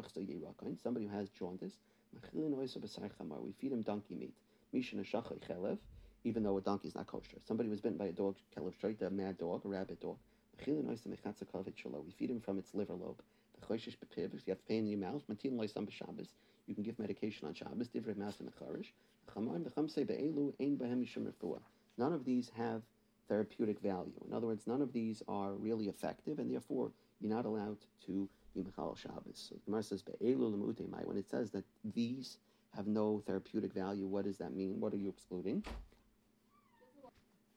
somebody 0.84 1.06
who 1.06 1.16
has 1.16 1.30
jaundice. 1.30 1.78
We 2.12 3.52
feed 3.60 3.72
him 3.72 3.82
donkey 3.82 4.16
meat. 4.16 4.34
Misha 4.72 4.96
chelev, 4.96 5.78
even 6.24 6.44
though 6.44 6.58
a 6.58 6.62
donkey 6.62 6.88
is 6.88 6.96
not 6.96 7.08
kosher. 7.08 7.38
Somebody 7.46 7.70
was 7.70 7.82
bitten 7.82 7.98
by 7.98 8.08
a 8.08 8.12
dog, 8.12 8.36
kelev 8.56 9.02
a 9.02 9.10
mad 9.10 9.38
dog, 9.38 9.66
a 9.66 9.68
rabid 9.68 10.00
dog. 10.00 10.18
We 10.66 12.12
feed 12.18 12.30
him 12.30 12.42
from 12.42 12.58
its 12.60 12.74
liver 12.74 12.94
lobe. 12.94 13.22
If 13.70 13.80
you 13.80 14.52
have 14.52 14.66
pain 14.68 14.84
in 14.86 14.90
your 14.90 15.00
mouth, 15.00 15.24
you 15.30 15.36
can 16.76 16.84
give 16.84 17.00
medication 17.00 17.48
on 17.48 17.54
Shabbos. 17.54 17.90
None 21.98 22.14
of 22.14 22.26
these 22.26 22.50
have 22.56 22.84
therapeutic 23.28 23.80
value. 23.80 24.14
In 24.28 24.34
other 24.34 24.48
words, 24.48 24.66
none 24.68 24.82
of 24.82 24.92
these 24.92 25.22
are 25.28 25.54
really 25.54 25.88
effective, 25.88 26.40
and 26.40 26.52
therefore 26.52 26.92
you're 27.22 27.32
not 27.34 27.46
allowed 27.46 27.78
to 28.06 28.30
be 28.54 28.62
Mechal 28.62 28.98
Shabbos. 28.98 29.50
So 29.50 29.56
the 29.56 29.62
Gemara 29.66 29.84
says, 29.84 30.04
when 30.20 31.18
it 31.18 31.30
says 31.30 31.52
that 31.52 31.66
these 31.94 32.38
have 32.76 32.88
no 32.88 33.22
therapeutic 33.26 33.74
value, 33.74 34.08
what 34.08 34.26
does 34.26 34.38
that 34.38 34.54
mean? 34.56 34.80
What 34.80 34.94
are 34.94 34.98
you 34.98 35.10
excluding? 35.10 35.64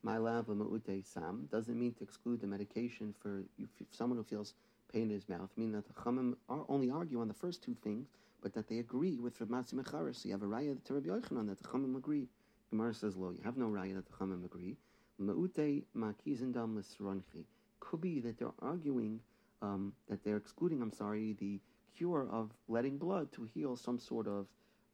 Sam 0.04 1.48
doesn't 1.50 1.78
mean 1.78 1.92
to 1.94 2.02
exclude 2.02 2.40
the 2.40 2.46
medication 2.46 3.14
for 3.20 3.42
someone 3.90 4.18
who 4.18 4.24
feels 4.24 4.54
pain 4.92 5.02
in 5.04 5.10
his 5.10 5.28
mouth, 5.28 5.50
meaning 5.56 5.74
that 5.74 5.86
the 5.86 5.94
Chamim 5.94 6.34
are 6.48 6.64
only 6.68 6.90
argue 6.90 7.20
on 7.20 7.28
the 7.28 7.34
first 7.34 7.62
two 7.62 7.76
things, 7.82 8.08
but 8.42 8.52
that 8.54 8.68
they 8.68 8.78
agree 8.78 9.18
with 9.18 9.40
Rav 9.40 9.48
Matzi 9.48 9.74
Mecharis. 9.74 10.16
So 10.16 10.28
you 10.28 10.32
have 10.32 10.42
a 10.42 10.46
raya 10.46 10.82
to 10.84 10.94
Rabbi 10.94 11.08
Yochanan 11.08 11.48
that 11.48 11.58
the 11.62 11.68
Chamim 11.68 11.96
agree. 11.96 12.28
Gemara 12.70 12.94
says, 12.94 13.16
lo, 13.16 13.30
you 13.30 13.42
have 13.44 13.56
no 13.56 13.66
raya 13.66 13.94
that 13.94 14.06
the 14.06 14.12
Chamim 14.12 14.44
agree. 14.44 14.76
Ma'ute 15.20 15.84
ma'kizendam 15.96 16.76
l'sronchi. 16.76 17.44
Could 17.80 18.00
be 18.00 18.20
that 18.20 18.38
they're 18.38 18.52
arguing, 18.60 19.20
um, 19.60 19.92
that 20.08 20.24
they're 20.24 20.36
excluding, 20.36 20.82
I'm 20.82 20.92
sorry, 20.92 21.36
the 21.38 21.60
cure 21.96 22.26
of 22.30 22.50
letting 22.68 22.96
blood 22.98 23.30
to 23.32 23.44
heal 23.54 23.76
some 23.76 23.98
sort 23.98 24.26
of 24.26 24.46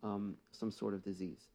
um, 0.02 0.36
some 0.52 0.70
sort 0.70 0.94
of 0.94 1.02
disease. 1.02 1.48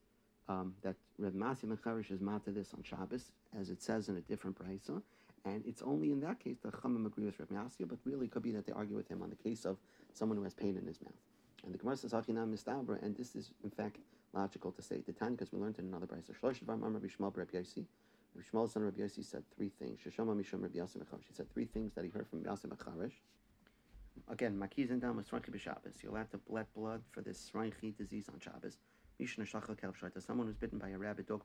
Um, 0.49 0.75
that 0.81 0.95
Reb 1.17 1.33
Masi 1.35 1.63
Mecharish 1.63 2.11
is 2.11 2.19
mata 2.19 2.51
this 2.51 2.73
on 2.73 2.83
Shabbos, 2.83 3.31
as 3.57 3.69
it 3.69 3.81
says 3.81 4.09
in 4.09 4.17
a 4.17 4.21
different 4.21 4.57
brisa, 4.59 5.01
and 5.45 5.63
it's 5.65 5.81
only 5.81 6.11
in 6.11 6.19
that 6.19 6.39
case 6.39 6.57
that 6.63 6.73
Chamim 6.73 7.05
agree 7.05 7.25
with 7.25 7.39
Reb 7.39 7.49
Masi, 7.49 7.87
but 7.87 7.97
really 8.03 8.25
it 8.25 8.31
could 8.31 8.43
be 8.43 8.51
that 8.51 8.65
they 8.65 8.73
argue 8.73 8.95
with 8.95 9.07
him 9.07 9.21
on 9.21 9.29
the 9.29 9.37
case 9.37 9.63
of 9.63 9.77
someone 10.13 10.37
who 10.37 10.43
has 10.43 10.53
pain 10.53 10.75
in 10.75 10.85
his 10.85 11.01
mouth. 11.01 11.13
And 11.63 11.73
the 11.73 11.77
Gemara 11.77 11.95
says 11.95 12.11
Achinam 12.11 12.53
Mistabra, 12.53 13.01
and 13.01 13.15
this 13.15 13.35
is 13.35 13.51
in 13.63 13.69
fact 13.69 13.99
logical 14.33 14.71
to 14.73 14.81
say 14.81 15.01
the 15.05 15.13
time 15.13 15.35
because 15.35 15.53
we 15.53 15.59
learned 15.59 15.79
in 15.79 15.85
another 15.85 16.07
brisa. 16.07 16.33
Shlosh 16.37 16.61
Dvar 16.61 16.73
Amar 16.73 16.99
Bishmal 16.99 17.35
Reb 17.35 17.51
Yosi. 17.51 17.85
Shmuel 18.41 18.69
son 18.69 18.83
of 18.83 18.87
Rabbi 18.87 19.01
Yossi 19.01 19.23
said 19.23 19.43
three 19.55 19.69
things. 19.69 19.99
Sheshama 19.99 20.35
Misham 20.35 20.61
Rabbi 20.61 20.79
Yossi 20.79 20.97
He 21.27 21.33
said 21.33 21.51
three 21.53 21.65
things 21.65 21.93
that 21.93 22.03
he 22.03 22.09
heard 22.09 22.27
from 22.27 22.41
Yossi 22.41 22.65
Mecharish. 22.65 23.13
Again, 24.29 24.57
Makiz 24.57 24.89
and 24.89 25.01
Dam 25.01 25.23
Sranchi 25.23 25.49
b'Shabbos. 25.49 26.01
You'll 26.01 26.15
have 26.15 26.29
to 26.31 26.39
let 26.49 26.73
blood 26.73 27.01
for 27.11 27.21
this 27.21 27.51
Sranchi 27.53 27.95
disease 27.95 28.29
on 28.29 28.39
Shabbos. 28.39 28.77
Someone 29.19 30.47
who's 30.47 30.57
bitten 30.57 30.79
by 30.79 30.89
a 30.89 30.97
rabid 30.97 31.27
dog, 31.27 31.41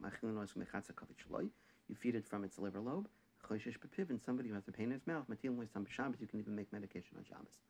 you 1.88 1.94
feed 1.94 2.14
it 2.14 2.26
from 2.26 2.44
its 2.44 2.58
liver 2.58 2.80
lobe. 2.80 3.08
Somebody 3.48 4.48
who 4.48 4.54
has 4.54 4.68
a 4.68 4.72
pain 4.72 4.86
in 4.86 4.92
his 4.92 5.06
mouth, 5.06 5.24
you 5.28 6.26
can 6.26 6.38
even 6.38 6.54
make 6.54 6.72
medication 6.72 7.16
on 7.16 7.24
Shabbos. 7.24 7.60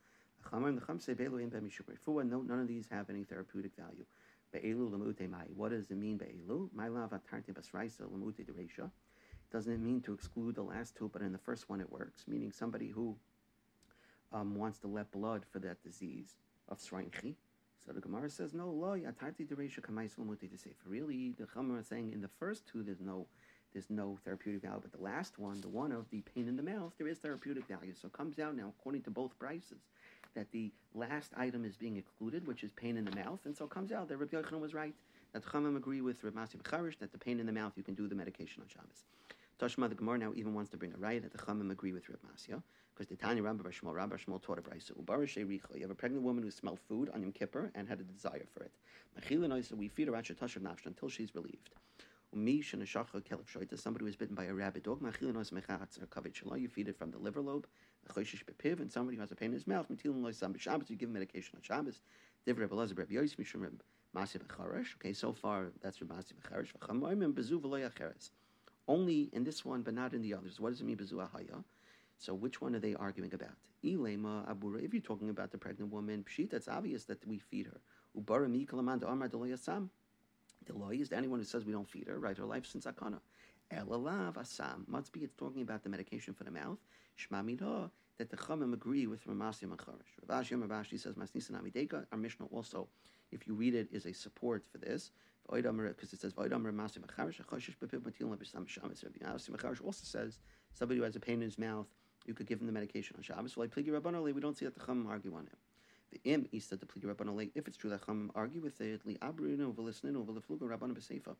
No, 2.24 2.42
none 2.42 2.60
of 2.60 2.68
these 2.68 2.86
have 2.90 3.10
any 3.10 3.24
therapeutic 3.24 3.72
value. 3.76 4.04
What 5.54 5.70
does 5.70 5.90
it 5.90 5.96
mean. 5.96 6.18
Doesn't 9.50 9.72
it 9.72 9.80
mean 9.80 10.00
to 10.02 10.12
exclude 10.12 10.54
the 10.54 10.62
last 10.62 10.96
two, 10.96 11.10
but 11.12 11.22
in 11.22 11.32
the 11.32 11.38
first 11.38 11.68
one 11.68 11.80
it 11.80 11.90
works? 11.90 12.24
Meaning 12.26 12.52
somebody 12.52 12.88
who 12.88 13.16
um, 14.32 14.54
wants 14.56 14.78
to 14.80 14.86
let 14.86 15.10
blood 15.10 15.44
for 15.50 15.58
that 15.60 15.82
disease 15.82 16.36
of 16.68 16.78
srainchi. 16.78 17.34
So 17.86 17.92
the 17.92 18.00
Gemara 18.00 18.28
says, 18.28 18.52
no, 18.54 18.68
lo 18.70 18.96
yatarti 18.96 19.46
dereisha 19.46 19.80
kamais 19.80 20.16
lemute 20.18 20.40
de 20.40 20.70
Really, 20.86 21.34
the 21.38 21.46
Chum 21.46 21.76
is 21.78 21.86
saying 21.86 22.12
in 22.12 22.20
the 22.20 22.30
first 22.38 22.66
two 22.66 22.82
there's 22.82 23.00
no 23.00 23.26
there's 23.72 23.90
no 23.90 24.18
therapeutic 24.24 24.62
value, 24.62 24.80
but 24.80 24.92
the 24.92 25.02
last 25.02 25.38
one, 25.38 25.60
the 25.60 25.68
one 25.68 25.92
of 25.92 26.08
the 26.10 26.22
pain 26.22 26.48
in 26.48 26.56
the 26.56 26.62
mouth, 26.62 26.92
there 26.96 27.06
is 27.06 27.18
therapeutic 27.18 27.66
value. 27.68 27.92
So 27.94 28.06
it 28.06 28.12
comes 28.12 28.38
out 28.38 28.56
now, 28.56 28.72
according 28.78 29.02
to 29.02 29.10
both 29.10 29.38
prices, 29.38 29.82
that 30.34 30.50
the 30.52 30.72
last 30.94 31.32
item 31.36 31.64
is 31.64 31.76
being 31.76 31.96
excluded, 31.96 32.46
which 32.46 32.64
is 32.64 32.72
pain 32.72 32.96
in 32.96 33.04
the 33.04 33.14
mouth, 33.14 33.40
and 33.44 33.56
so 33.56 33.64
it 33.64 33.70
comes 33.70 33.92
out 33.92 34.08
that 34.08 34.16
Rabbi 34.16 34.36
Yochanan 34.36 34.60
was 34.60 34.74
right. 34.74 34.94
That 35.32 35.44
Chamim 35.44 35.76
agree 35.76 36.00
with 36.00 36.24
Rabbi 36.24 36.40
Masi 36.40 36.56
Becharish 36.56 36.98
that 37.00 37.12
the 37.12 37.18
pain 37.18 37.38
in 37.40 37.46
the 37.46 37.52
mouth 37.52 37.72
you 37.76 37.82
can 37.82 37.94
do 37.94 38.08
the 38.08 38.14
medication 38.14 38.62
on 38.62 38.68
Shabbos. 38.68 39.04
Tashma 39.60 39.88
the 39.88 39.94
Gemara 39.94 40.18
now 40.18 40.32
even 40.34 40.54
wants 40.54 40.70
to 40.70 40.76
bring 40.78 40.94
a 40.94 40.96
right 40.96 41.20
that 41.20 41.32
the 41.32 41.38
Chamim 41.38 41.70
agree 41.70 41.92
with 41.92 42.08
Rabbi 42.08 42.26
Masya 42.26 42.62
because 42.98 43.08
the 43.08 43.16
Tanya 43.16 43.44
Rabbi 43.44 43.70
Shmuel 43.70 43.94
Rabbi 43.94 44.16
Shmuel 44.16 44.42
taught 44.42 44.58
a 44.58 44.62
brayso. 44.62 44.90
You 45.76 45.82
have 45.82 45.90
a 45.90 45.94
pregnant 45.94 46.24
woman 46.24 46.42
who 46.42 46.50
smelled 46.50 46.80
food 46.88 47.08
on 47.14 47.22
Yom 47.22 47.30
Kippur 47.30 47.70
and 47.76 47.88
had 47.88 48.00
a 48.00 48.02
desire 48.02 48.44
for 48.52 48.64
it. 48.64 48.72
We 49.76 49.88
feed 49.88 50.08
her 50.08 50.14
until 50.16 51.08
she's 51.08 51.32
relieved. 51.32 51.70
Somebody 52.32 54.04
who 54.04 54.08
is 54.08 54.16
bitten 54.16 54.34
by 54.34 54.46
a 54.46 54.52
rabid 54.52 54.82
dog, 54.82 55.00
you 55.00 56.68
feed 56.68 56.88
it 56.88 56.98
from 56.98 57.12
the 57.12 57.18
liver 57.18 57.40
lobe, 57.40 57.68
and 58.16 58.92
somebody 58.92 59.16
who 59.16 59.20
has 59.20 59.30
a 59.30 59.36
pain 59.36 59.50
in 59.50 59.52
his 59.52 59.68
mouth, 59.68 59.86
you 59.88 59.96
give 59.96 61.08
him 61.08 61.12
medication 61.12 61.56
on 61.56 61.62
Shabbos. 61.62 62.00
Okay, 62.48 62.66
so 65.12 65.32
far 65.32 65.66
that's 65.80 66.00
Rabbi 66.00 66.20
Becharish. 66.42 66.72
Only 68.88 69.30
in 69.32 69.44
this 69.44 69.64
one, 69.64 69.82
but 69.82 69.94
not 69.94 70.14
in 70.14 70.22
the 70.22 70.34
others. 70.34 70.58
What 70.58 70.70
does 70.70 70.80
it 70.80 70.84
mean, 70.84 70.96
Bezu 70.96 71.14
Ahaya? 71.14 71.62
So 72.18 72.34
which 72.34 72.60
one 72.60 72.74
are 72.74 72.80
they 72.80 72.94
arguing 72.94 73.32
about? 73.32 73.56
Ilema 73.84 74.52
Abura. 74.52 74.82
If 74.82 74.92
you're 74.92 75.00
talking 75.00 75.30
about 75.30 75.52
the 75.52 75.58
pregnant 75.58 75.92
woman, 75.92 76.24
pshita, 76.28 76.54
it's 76.54 76.66
obvious 76.68 77.04
that 77.04 77.24
we 77.26 77.38
feed 77.38 77.66
her. 77.66 77.80
Ubara 78.20 78.50
mi 78.50 78.66
kalamanda 78.66 79.08
amar 79.10 79.30
sam. 79.56 79.90
The 80.66 80.76
law 80.76 80.90
is 80.90 81.12
anyone 81.12 81.38
who 81.38 81.44
says 81.44 81.64
we 81.64 81.72
don't 81.72 81.88
feed 81.88 82.08
her, 82.08 82.18
right, 82.18 82.36
her 82.36 82.44
life 82.44 82.66
since 82.66 82.86
akana. 82.86 83.20
Elalav 83.72 84.34
asam. 84.34 84.86
Must 84.88 85.12
be 85.12 85.20
it's 85.20 85.36
talking 85.36 85.62
about 85.62 85.84
the 85.84 85.88
medication 85.88 86.34
for 86.34 86.42
the 86.42 86.50
mouth. 86.50 86.78
Shma 87.16 87.44
midah, 87.44 87.90
that 88.18 88.30
the 88.30 88.36
Chamim 88.36 88.72
agree 88.72 89.06
with 89.06 89.24
Ramasi 89.26 89.68
Macharish. 89.68 90.18
Rav 90.26 90.44
Ashi 90.44 90.68
Rav 90.68 90.86
says 90.86 91.14
Masnisan 91.14 91.52
Amideka. 91.52 92.04
Our 92.10 92.18
Mishnah 92.18 92.46
also, 92.46 92.88
if 93.30 93.46
you 93.46 93.54
read 93.54 93.74
it, 93.74 93.88
is 93.92 94.06
a 94.06 94.12
support 94.12 94.64
for 94.70 94.78
this. 94.78 95.12
Because 95.50 96.12
it 96.12 96.20
says 96.20 96.34
Vaidam 96.34 96.64
Ramasi 96.64 96.98
Macharish. 96.98 97.40
Choshish 97.46 97.76
Bepib 97.78 98.00
Matil 98.00 98.28
Lebisham 98.28 98.66
Shabbos. 98.66 99.04
Ramasi 99.04 99.50
Macharish 99.50 99.80
also 99.84 100.02
says 100.02 100.40
somebody 100.74 100.98
who 100.98 101.04
has 101.04 101.16
a 101.16 101.20
pain 101.20 101.36
in 101.36 101.42
his 101.42 101.58
mouth, 101.58 101.86
you 102.28 102.34
could 102.34 102.46
give 102.46 102.60
him 102.60 102.66
the 102.66 102.72
medication 102.72 103.16
on 103.16 103.22
Shabbos. 103.22 103.56
Well, 103.56 103.66
I 103.66 103.80
pligi 103.80 103.88
Rabbanoli, 103.88 104.32
we 104.34 104.40
don't 104.40 104.56
see 104.56 104.66
that 104.66 104.74
the 104.74 104.80
Chamim 104.80 105.08
argue 105.08 105.34
on 105.34 105.46
it. 105.46 105.58
The 106.10 106.20
im 106.24 106.48
is 106.52 106.68
that 106.68 106.80
the 106.80 106.86
pligi 106.86 107.04
rabbanon 107.04 107.50
if 107.54 107.68
it's 107.68 107.76
true 107.76 107.90
that 107.90 108.06
Chum 108.06 108.30
argue 108.34 108.60
with 108.62 108.80
it, 108.80 109.04
li 109.04 109.18
abrinu 109.20 109.74
v'lisninu 109.74 110.24
v'lefluga 110.24 110.62
rabbanon 110.62 110.94
b'seifa. 110.94 111.36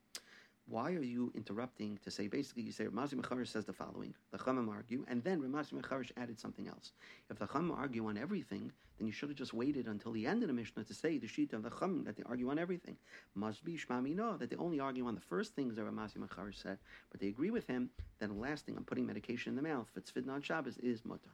Why 0.71 0.93
are 0.93 1.03
you 1.03 1.33
interrupting 1.35 1.99
to 2.05 2.11
say 2.11 2.29
basically 2.29 2.63
you 2.63 2.73
say 2.73 2.85
Ramazi 2.85 3.15
Mecharish 3.15 3.49
says 3.49 3.65
the 3.65 3.73
following, 3.73 4.15
the 4.33 4.39
Chamim 4.39 4.69
argue, 4.69 5.03
and 5.09 5.25
then 5.25 5.41
Ramazi 5.41 5.73
Mecharish 5.73 6.13
added 6.19 6.39
something 6.39 6.69
else. 6.69 6.93
If 7.31 7.39
the 7.39 7.47
Chamim 7.47 7.75
argue 7.75 8.07
on 8.07 8.19
everything, 8.19 8.71
then 8.99 9.07
you 9.07 9.13
should 9.15 9.31
have 9.31 9.39
just 9.39 9.55
waited 9.55 9.87
until 9.87 10.13
the 10.13 10.27
end 10.27 10.43
of 10.43 10.49
the 10.49 10.53
Mishnah 10.53 10.85
to 10.85 10.93
say 10.93 11.17
the 11.17 11.27
sheet 11.27 11.55
of 11.55 11.63
the 11.63 11.71
Chamim 11.71 12.05
that 12.05 12.17
they 12.17 12.23
argue 12.27 12.51
on 12.51 12.59
everything. 12.59 12.99
Must 13.35 13.65
be 13.65 13.79
Shmamina 13.79 14.39
that 14.39 14.51
they 14.51 14.57
only 14.57 14.79
argue 14.79 15.07
on 15.07 15.15
the 15.15 15.23
first 15.23 15.55
things 15.55 15.75
that 15.77 15.87
Ramazi 15.87 16.19
Mecharish 16.19 16.61
said, 16.63 16.77
but 17.11 17.19
they 17.19 17.29
agree 17.29 17.51
with 17.51 17.67
him. 17.67 17.89
Then 18.19 18.29
the 18.29 18.35
last 18.35 18.67
thing, 18.67 18.77
I'm 18.77 18.85
putting 18.85 19.07
medication 19.07 19.57
in 19.57 19.57
the 19.57 19.67
mouth. 19.67 19.89
It's 19.97 20.13
fitna 20.13 20.35
on 20.35 20.43
Shabbos, 20.43 20.77
is 20.77 21.03
mutter. 21.03 21.31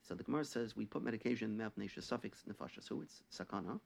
So 0.00 0.14
the 0.14 0.22
Gemara 0.22 0.44
says 0.44 0.76
we 0.76 0.86
put 0.86 1.02
medication 1.02 1.50
in 1.50 1.56
the 1.56 1.64
mouth 1.64 1.72
nesha 1.76 2.04
suffix 2.04 2.44
nefasha, 2.48 2.86
so 2.86 3.00
it's 3.00 3.24
sakana. 3.36 3.80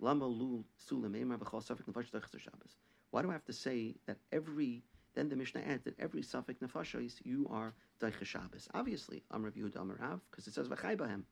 Lama 0.00 0.26
lu 0.26 0.64
sulam 0.88 1.14
emar 1.14 1.62
suffix 1.62 1.86
nefasha 1.86 2.40
Shabbos. 2.40 2.76
Why 3.12 3.20
do 3.20 3.28
I 3.28 3.32
have 3.34 3.44
to 3.44 3.52
say 3.52 3.94
that 4.06 4.16
every 4.32 4.82
then 5.14 5.28
the 5.28 5.36
Mishnah 5.36 5.60
adds 5.60 5.84
that 5.84 6.00
every 6.00 6.22
suffix 6.22 6.60
nefashos 6.60 7.20
you 7.24 7.46
are 7.50 7.74
daicha 8.00 8.24
Shabbos. 8.24 8.68
Obviously, 8.72 9.22
I'm 9.30 9.44
Rabbi 9.44 9.60
Yehuda 9.60 9.76
Amarav 9.76 10.20
because 10.30 10.46
it 10.46 10.54
says 10.54 10.66
v'chai 10.68 10.96
b'hem. 10.96 11.24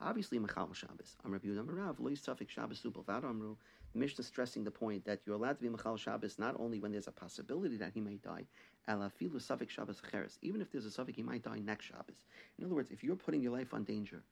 Obviously, 0.00 0.40
Machal 0.40 0.74
Shabbos. 0.74 1.16
I'm 1.24 1.30
Rabbi 1.30 1.46
Yehuda 1.46 1.64
Amarav 1.64 2.00
lo 2.00 2.12
suffix 2.16 2.52
Shabbos 2.52 2.82
subal 2.82 3.06
amru. 3.22 3.56
The 3.92 3.98
Mishnah 4.00 4.24
stressing 4.24 4.64
the 4.64 4.72
point 4.72 5.04
that 5.04 5.20
you're 5.24 5.36
allowed 5.36 5.58
to 5.58 5.62
be 5.62 5.68
Machal 5.68 5.96
Shabbos 5.96 6.40
not 6.40 6.56
only 6.58 6.80
when 6.80 6.90
there's 6.90 7.06
a 7.06 7.12
possibility 7.12 7.76
that 7.76 7.92
he 7.94 8.00
may 8.00 8.16
die, 8.16 8.46
alafilu 8.88 9.40
suffix 9.40 9.72
Shabbos 9.72 10.00
acheres, 10.00 10.38
even 10.42 10.60
if 10.60 10.72
there's 10.72 10.86
a 10.86 10.90
suffix 10.90 11.14
he 11.14 11.22
might 11.22 11.44
die 11.44 11.60
next 11.60 11.84
Shabbos. 11.84 12.26
In 12.58 12.64
other 12.64 12.74
words, 12.74 12.90
if 12.90 13.04
you're 13.04 13.14
putting 13.14 13.40
your 13.40 13.56
life 13.56 13.72
on 13.72 13.84
danger, 13.84 14.24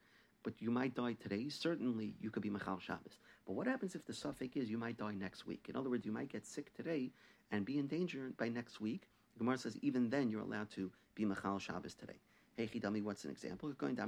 but 0.42 0.54
you 0.61 0.73
might 0.73 0.97
die 0.97 1.12
today, 1.12 1.49
certainly 1.49 2.14
you 2.21 2.30
could 2.30 2.42
be 2.42 2.50
Machal 2.50 2.80
Shabbos. 2.80 3.21
But 3.50 3.57
what 3.57 3.66
happens 3.66 3.97
if 3.97 4.07
the 4.07 4.14
suffix 4.14 4.54
is 4.54 4.71
you 4.71 4.78
might 4.78 4.97
die 4.97 5.14
next 5.14 5.45
week? 5.45 5.66
In 5.69 5.75
other 5.75 5.90
words, 5.90 6.07
you 6.07 6.12
might 6.12 6.28
get 6.28 6.47
sick 6.47 6.73
today 6.73 7.11
and 7.50 7.64
be 7.64 7.78
in 7.78 7.88
danger 7.88 8.30
by 8.38 8.49
next 8.49 8.80
week. 8.80 9.09
The 9.35 9.40
Gemara 9.40 9.59
says 9.59 9.76
even 9.83 10.09
then 10.09 10.30
you're 10.30 10.42
allowed 10.42 10.71
to 10.76 10.88
be 11.16 11.25
Machal 11.25 11.59
Shabbos 11.59 11.95
today. 11.95 12.21
Hey, 12.57 12.69
Chidami, 12.69 13.02
what's 13.02 13.25
an 13.25 13.33
example? 13.33 13.69
Going 13.71 13.97
For 13.97 14.04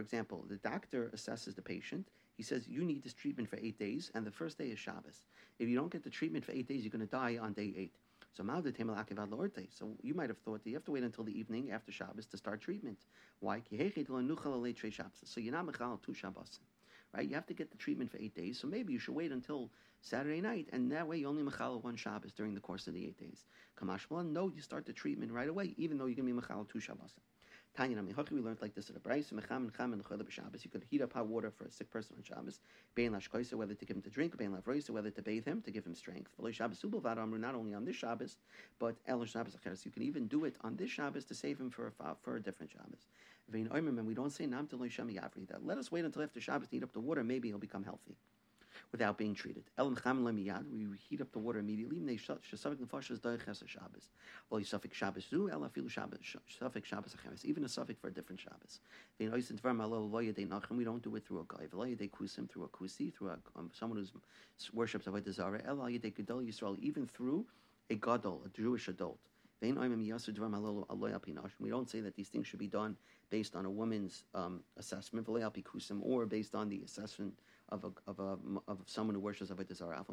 example, 0.00 0.44
the 0.50 0.56
doctor 0.56 1.10
assesses 1.14 1.56
the 1.56 1.62
patient 1.62 2.06
he 2.40 2.42
says 2.42 2.66
you 2.66 2.84
need 2.84 3.02
this 3.02 3.12
treatment 3.12 3.50
for 3.50 3.56
eight 3.56 3.78
days, 3.78 4.10
and 4.14 4.26
the 4.26 4.30
first 4.30 4.56
day 4.56 4.68
is 4.68 4.78
Shabbos. 4.78 5.26
If 5.58 5.68
you 5.68 5.76
don't 5.76 5.92
get 5.92 6.02
the 6.02 6.08
treatment 6.08 6.42
for 6.42 6.52
eight 6.52 6.66
days, 6.66 6.82
you're 6.82 6.90
going 6.90 7.06
to 7.06 7.06
die 7.06 7.36
on 7.38 7.52
day 7.52 7.74
eight. 7.76 7.92
So 8.32 8.44
So 9.70 9.96
you 10.02 10.14
might 10.14 10.28
have 10.28 10.38
thought 10.38 10.62
that 10.62 10.70
you 10.70 10.76
have 10.76 10.84
to 10.84 10.92
wait 10.92 11.02
until 11.02 11.24
the 11.24 11.38
evening 11.38 11.72
after 11.72 11.90
Shabbos 11.90 12.26
to 12.26 12.36
start 12.36 12.60
treatment. 12.60 12.98
Why? 13.40 13.62
So 15.24 15.40
you're 15.40 15.52
not 15.52 15.66
mechal 15.66 16.02
two 16.02 16.14
Shabbos. 16.14 16.60
Right? 17.12 17.28
You 17.28 17.34
have 17.34 17.46
to 17.46 17.54
get 17.54 17.72
the 17.72 17.76
treatment 17.76 18.10
for 18.10 18.18
eight 18.18 18.36
days. 18.36 18.60
So 18.60 18.68
maybe 18.68 18.92
you 18.92 19.00
should 19.00 19.16
wait 19.16 19.32
until 19.32 19.72
Saturday 20.00 20.40
night, 20.40 20.68
and 20.72 20.92
that 20.92 21.08
way 21.08 21.18
you 21.18 21.26
only 21.26 21.42
mechal 21.42 21.82
one 21.82 21.96
Shabbos 21.96 22.32
during 22.32 22.54
the 22.54 22.60
course 22.60 22.86
of 22.86 22.94
the 22.94 23.04
eight 23.04 23.18
days. 23.18 23.46
Kamashmalan, 23.76 24.30
no, 24.30 24.48
you 24.48 24.60
start 24.62 24.86
the 24.86 24.92
treatment 24.92 25.32
right 25.32 25.48
away, 25.48 25.74
even 25.76 25.98
though 25.98 26.06
you're 26.06 26.14
going 26.14 26.28
to 26.28 26.34
be 26.34 26.40
mechal 26.40 26.68
two 26.68 26.78
Shabbos. 26.80 27.10
We 27.80 27.86
learned 27.86 28.58
like 28.60 28.74
this 28.74 28.90
at 28.90 28.96
a 28.96 29.00
Brisa. 29.00 29.32
You 29.32 30.70
could 30.70 30.84
heat 30.90 31.00
up 31.00 31.14
hot 31.14 31.26
water 31.26 31.50
for 31.50 31.64
a 31.64 31.70
sick 31.70 31.90
person 31.90 32.14
on 32.18 32.22
Shabbos. 32.22 32.60
Bein 32.94 33.12
whether 33.12 33.74
to 33.74 33.84
give 33.86 33.96
him 33.96 34.02
to 34.02 34.10
drink, 34.10 34.36
Bein 34.36 34.52
whether 34.52 35.10
to 35.10 35.22
bathe 35.22 35.46
him, 35.46 35.62
to 35.62 35.70
give 35.70 35.86
him 35.86 35.94
strength. 35.94 36.30
Not 36.38 37.54
only 37.54 37.74
on 37.74 37.84
this 37.86 37.96
Shabbos, 37.96 38.36
but 38.78 38.96
El 39.06 39.24
Shabbos. 39.24 39.56
You 39.86 39.90
can 39.90 40.02
even 40.02 40.26
do 40.26 40.44
it 40.44 40.56
on 40.60 40.76
this 40.76 40.90
Shabbos 40.90 41.24
to 41.24 41.34
save 41.34 41.58
him 41.58 41.70
for 41.70 41.86
a, 41.86 42.14
for 42.20 42.36
a 42.36 42.42
different 42.42 42.70
Shabbos. 42.70 43.08
And 43.50 44.06
we 44.06 44.14
don't 44.14 44.30
say 44.30 44.44
that 44.44 45.64
let 45.64 45.78
us 45.78 45.90
wait 45.90 46.04
until 46.04 46.22
after 46.22 46.38
Shabbos 46.38 46.68
to 46.68 46.76
heat 46.76 46.82
up 46.82 46.92
the 46.92 47.00
water, 47.00 47.24
maybe 47.24 47.48
he'll 47.48 47.56
become 47.56 47.84
healthy 47.84 48.14
without 48.92 49.18
being 49.18 49.34
treated. 49.34 49.64
We 49.78 50.86
heat 51.08 51.20
up 51.20 51.32
the 51.32 51.38
water 51.38 51.58
immediately. 51.58 52.16
Shabbos. 52.16 54.08
Even 57.44 57.64
a 57.64 57.68
suffix 57.68 58.00
for 58.00 58.08
a 58.08 58.12
different 58.12 58.40
Shabbos. 58.40 58.80
We 59.18 60.84
don't 60.84 61.02
do 61.02 61.16
it 61.16 61.26
through 61.26 61.40
a 61.40 61.44
guy. 61.46 61.66
Through 61.66 62.64
a 62.64 62.68
kusi 62.68 63.14
through 63.14 63.28
a, 63.28 63.38
um, 63.56 63.70
someone 63.72 63.98
who 63.98 64.06
worships 64.72 65.06
Yisrael 65.06 66.78
even 66.80 67.06
through 67.06 67.46
a 67.90 67.94
gadol, 67.94 68.42
a 68.44 68.48
Jewish 68.48 68.88
adult. 68.88 69.18
We 69.62 69.72
don't 69.72 71.90
say 71.90 72.00
that 72.00 72.16
these 72.16 72.28
things 72.28 72.46
should 72.46 72.58
be 72.58 72.66
done 72.66 72.96
based 73.28 73.54
on 73.54 73.66
a 73.66 73.70
woman's 73.70 74.24
um, 74.34 74.62
assessment, 74.78 75.28
or 75.28 76.26
based 76.26 76.54
on 76.54 76.70
the 76.70 76.80
assessment 76.84 77.38
of 77.72 77.84
a, 77.84 78.10
of 78.10 78.18
a, 78.18 78.36
of 78.68 78.78
someone 78.86 79.14
who 79.14 79.20
worships 79.20 79.50
Avodah 79.50 79.74
Zarah 79.74 80.04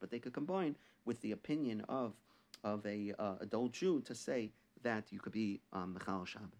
but 0.00 0.10
they 0.10 0.18
could 0.18 0.32
combine 0.32 0.76
with 1.04 1.20
the 1.20 1.32
opinion 1.32 1.82
of 1.88 2.14
of 2.64 2.84
a 2.86 3.14
uh, 3.18 3.34
adult 3.40 3.72
Jew 3.72 4.00
to 4.02 4.14
say 4.14 4.50
that 4.82 5.04
you 5.10 5.20
could 5.20 5.32
be 5.32 5.60
um, 5.72 5.96
Shabbos. 6.24 6.50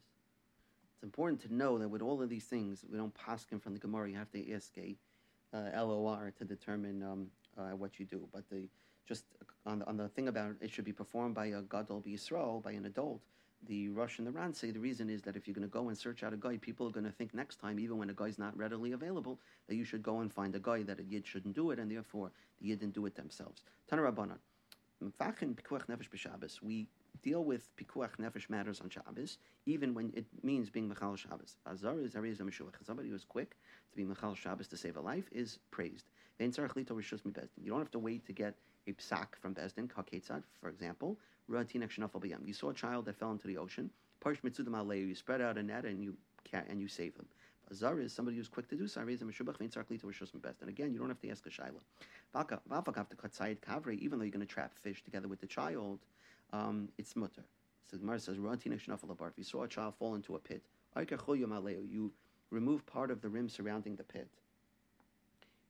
It's 0.94 1.02
important 1.02 1.40
to 1.42 1.54
know 1.54 1.78
that 1.78 1.88
with 1.88 2.02
all 2.02 2.20
of 2.22 2.28
these 2.28 2.44
things, 2.44 2.84
we 2.90 2.98
don't 2.98 3.14
paskin 3.14 3.60
from 3.60 3.72
the 3.72 3.78
Gemara. 3.78 4.08
You 4.10 4.16
have 4.16 4.30
to 4.32 4.52
ask 4.52 4.72
a 4.78 4.96
uh, 5.52 5.84
LOR 5.84 6.32
to 6.38 6.44
determine 6.44 7.02
um, 7.02 7.26
uh, 7.56 7.76
what 7.76 7.98
you 7.98 8.06
do. 8.06 8.28
But 8.32 8.48
the 8.50 8.68
just 9.06 9.24
on 9.64 9.78
the, 9.80 9.86
on 9.86 9.96
the 9.96 10.08
thing 10.08 10.28
about 10.28 10.56
it 10.60 10.70
should 10.70 10.84
be 10.84 10.92
performed 10.92 11.34
by 11.34 11.46
a 11.46 11.62
Gadol 11.62 12.02
Yisrael, 12.06 12.62
by 12.62 12.72
an 12.72 12.84
adult 12.84 13.20
the 13.66 13.88
Rosh 13.88 14.18
and 14.18 14.26
the 14.26 14.30
Ran 14.30 14.54
say 14.54 14.70
the 14.70 14.80
reason 14.80 15.10
is 15.10 15.22
that 15.22 15.36
if 15.36 15.46
you're 15.46 15.54
going 15.54 15.66
to 15.66 15.72
go 15.72 15.88
and 15.88 15.98
search 15.98 16.22
out 16.22 16.32
a 16.32 16.36
guy, 16.36 16.56
people 16.56 16.86
are 16.86 16.92
going 16.92 17.04
to 17.04 17.12
think 17.12 17.34
next 17.34 17.56
time, 17.56 17.78
even 17.78 17.98
when 17.98 18.10
a 18.10 18.14
guy's 18.14 18.38
not 18.38 18.56
readily 18.56 18.92
available, 18.92 19.40
that 19.68 19.74
you 19.74 19.84
should 19.84 20.02
go 20.02 20.20
and 20.20 20.32
find 20.32 20.54
a 20.54 20.58
guy 20.58 20.82
that 20.84 21.00
a 21.00 21.02
Yid 21.02 21.26
shouldn't 21.26 21.54
do 21.54 21.70
it, 21.70 21.78
and 21.78 21.90
therefore 21.90 22.30
the 22.60 22.68
Yid 22.68 22.80
didn't 22.80 22.94
do 22.94 23.06
it 23.06 23.14
themselves. 23.14 23.62
Tanarabbanan. 23.90 24.38
We 25.00 26.88
deal 27.22 27.44
with 27.44 27.76
pikuach 27.76 28.16
nefesh 28.16 28.50
matters 28.50 28.80
on 28.80 28.90
Shabbos, 28.90 29.38
even 29.66 29.94
when 29.94 30.12
it 30.14 30.26
means 30.42 30.70
being 30.70 30.90
mechal 30.90 31.16
Shabbos. 31.16 31.56
Azar 31.70 32.00
is 32.00 32.12
Somebody 32.84 33.08
who 33.08 33.14
is 33.14 33.24
quick 33.24 33.56
to 33.92 33.96
be 33.96 34.04
mechal 34.04 34.36
Shabbos 34.36 34.66
to 34.68 34.76
save 34.76 34.96
a 34.96 35.00
life 35.00 35.28
is 35.30 35.58
praised. 35.70 36.06
You 36.38 37.70
don't 37.70 37.78
have 37.78 37.90
to 37.90 37.98
wait 37.98 38.26
to 38.26 38.32
get 38.32 38.54
a 38.86 38.92
psak 38.92 39.26
from 39.40 39.54
Bezdin, 39.54 39.88
kaketzad, 39.88 40.42
for 40.60 40.68
example. 40.68 41.18
You 41.48 42.52
saw 42.52 42.70
a 42.70 42.74
child 42.74 43.04
that 43.06 43.16
fell 43.16 43.32
into 43.32 43.46
the 43.46 43.56
ocean. 43.56 43.90
You 44.24 45.14
spread 45.14 45.40
out 45.40 45.58
a 45.58 45.62
net 45.62 45.84
and 45.84 46.02
you 46.02 46.16
and 46.52 46.80
you 46.80 46.88
save 46.88 47.14
him. 47.16 47.26
Azar 47.70 48.00
is 48.00 48.12
somebody 48.12 48.36
who's 48.36 48.48
quick 48.48 48.66
to 48.68 48.76
do 48.76 48.86
so. 48.86 49.00
And 49.00 49.10
again, 49.10 50.92
you 50.92 50.98
don't 50.98 51.08
have 51.08 51.20
to 51.20 51.28
ask 51.28 51.44
a 51.46 51.50
shaila. 51.50 51.82
Even 53.92 54.18
though 54.18 54.24
you're 54.24 54.30
going 54.30 54.40
to 54.40 54.46
trap 54.46 54.72
fish 54.78 55.02
together 55.04 55.28
with 55.28 55.40
the 55.40 55.46
child, 55.46 55.98
um, 56.52 56.88
it's 56.96 57.14
mutter. 57.14 57.44
So 57.84 57.96
the 57.96 58.00
Gemara 58.00 58.20
says, 58.20 58.36
If 58.38 59.32
you 59.36 59.44
saw 59.44 59.62
a 59.64 59.68
child 59.68 59.94
fall 59.98 60.14
into 60.14 60.34
a 60.34 60.38
pit, 60.38 60.62
you 60.96 62.12
remove 62.50 62.86
part 62.86 63.10
of 63.10 63.20
the 63.20 63.28
rim 63.28 63.48
surrounding 63.48 63.96
the 63.96 64.04
pit, 64.04 64.28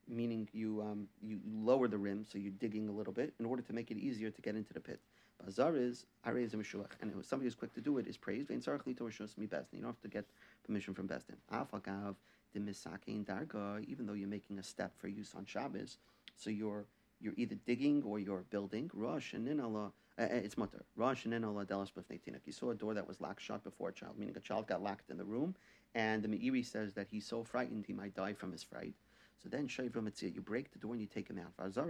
meaning 0.09 0.49
you, 0.53 0.83
um, 0.83 1.09
you 1.23 1.41
lower 1.47 1.89
the 1.89 1.99
rim, 1.99 2.25
so 2.25 2.39
you're 2.39 2.53
digging 2.53 2.89
a 2.89 2.93
little 2.93 3.13
bit 3.13 3.35
in 3.39 3.47
order 3.47 3.63
to 3.63 3.73
make 3.73 3.91
it 3.91 3.99
easier 3.99 4.31
to 4.31 4.43
get 4.43 4.57
into 4.57 4.73
the 4.73 4.81
pit. 4.81 5.01
Bazar 5.45 5.77
is 5.77 6.05
Arez 6.27 6.51
Meshuach, 6.51 6.93
and 7.01 7.13
somebody 7.25 7.47
who's 7.47 7.55
quick 7.55 7.73
to 7.75 7.81
do 7.81 7.99
it 7.99 8.09
is 8.09 8.17
praised. 8.17 8.51
You 8.51 8.57
don't 8.59 9.85
have 9.85 10.01
to 10.01 10.09
get 10.09 10.25
permission 10.67 10.95
from 10.95 11.07
Besdin. 11.07 11.37
Afagav 11.53 12.17
the 12.55 12.61
darga, 12.61 13.85
even 13.85 14.07
though 14.07 14.15
you're 14.15 14.29
making 14.29 14.59
a 14.59 14.63
step 14.63 14.93
for 14.99 15.09
use 15.09 15.35
on 15.37 15.45
Shabbos, 15.45 15.99
so 16.37 16.51
you're 16.51 16.87
you're 17.21 17.35
either 17.37 17.57
digging 17.67 18.03
or 18.05 18.19
you're 18.19 18.45
building. 18.51 18.91
Rosh 18.95 19.33
and 19.33 19.49
Ninala, 19.49 19.91
uh, 20.19 20.23
uh, 20.23 20.27
it's 20.31 20.57
mutter. 20.57 20.85
Rosh 20.97 21.25
and 21.25 21.35
Ninala 21.35 21.67
delas 21.67 21.91
b'fnei 21.93 22.21
You 22.45 22.53
saw 22.53 22.71
a 22.71 22.75
door 22.75 22.95
that 22.95 23.09
was 23.09 23.21
locked 23.21 23.43
shut 23.43 23.65
before 23.65 23.89
a 23.89 23.93
child, 23.93 24.19
meaning 24.19 24.37
a 24.37 24.41
child 24.41 24.69
got 24.69 24.83
locked 24.83 25.11
in 25.11 25.19
the 25.19 25.25
room, 25.25 25.55
and 25.95 26.23
the 26.23 26.29
Meiri 26.29 26.65
says 26.65 26.93
that 26.95 27.09
he's 27.11 27.27
so 27.27 27.43
frightened 27.43 27.87
he 27.87 27.93
might 27.93 28.15
die 28.15 28.33
from 28.35 28.53
his 28.53 28.63
fright. 28.63 28.95
So 29.43 29.49
then 29.49 29.69
Shayvra 29.69 30.03
Mitzir, 30.03 30.35
you 30.35 30.41
break 30.41 30.73
the 30.73 30.79
door 30.79 30.93
and 30.93 31.01
you 31.01 31.07
take 31.07 31.29
him 31.29 31.39
out. 31.39 31.53
Is 31.67 31.77
a 31.77 31.85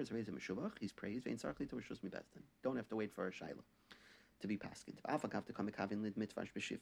he's 0.81 0.93
praised, 0.93 1.27
to. 2.33 2.41
Don't 2.63 2.77
have 2.77 2.89
to 2.89 2.97
wait 2.97 3.13
for 3.13 3.27
a 3.27 3.31
Shaila 3.31 3.63
to 4.41 4.47
be 4.47 4.57
pasked. 4.57 4.89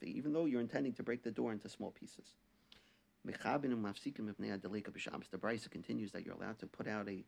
Even 0.03 0.33
though 0.33 0.45
you're 0.45 0.61
intending 0.61 0.93
to 0.93 1.03
break 1.03 1.23
the 1.23 1.31
door 1.31 1.51
into 1.51 1.69
small 1.69 1.91
pieces. 1.91 2.35
The 3.23 3.33
Brisa 5.37 5.69
continues 5.69 6.11
that 6.11 6.25
you're 6.25 6.35
allowed 6.35 6.59
to 6.59 6.67
put 6.67 6.87
out 6.87 7.09
a 7.09 7.23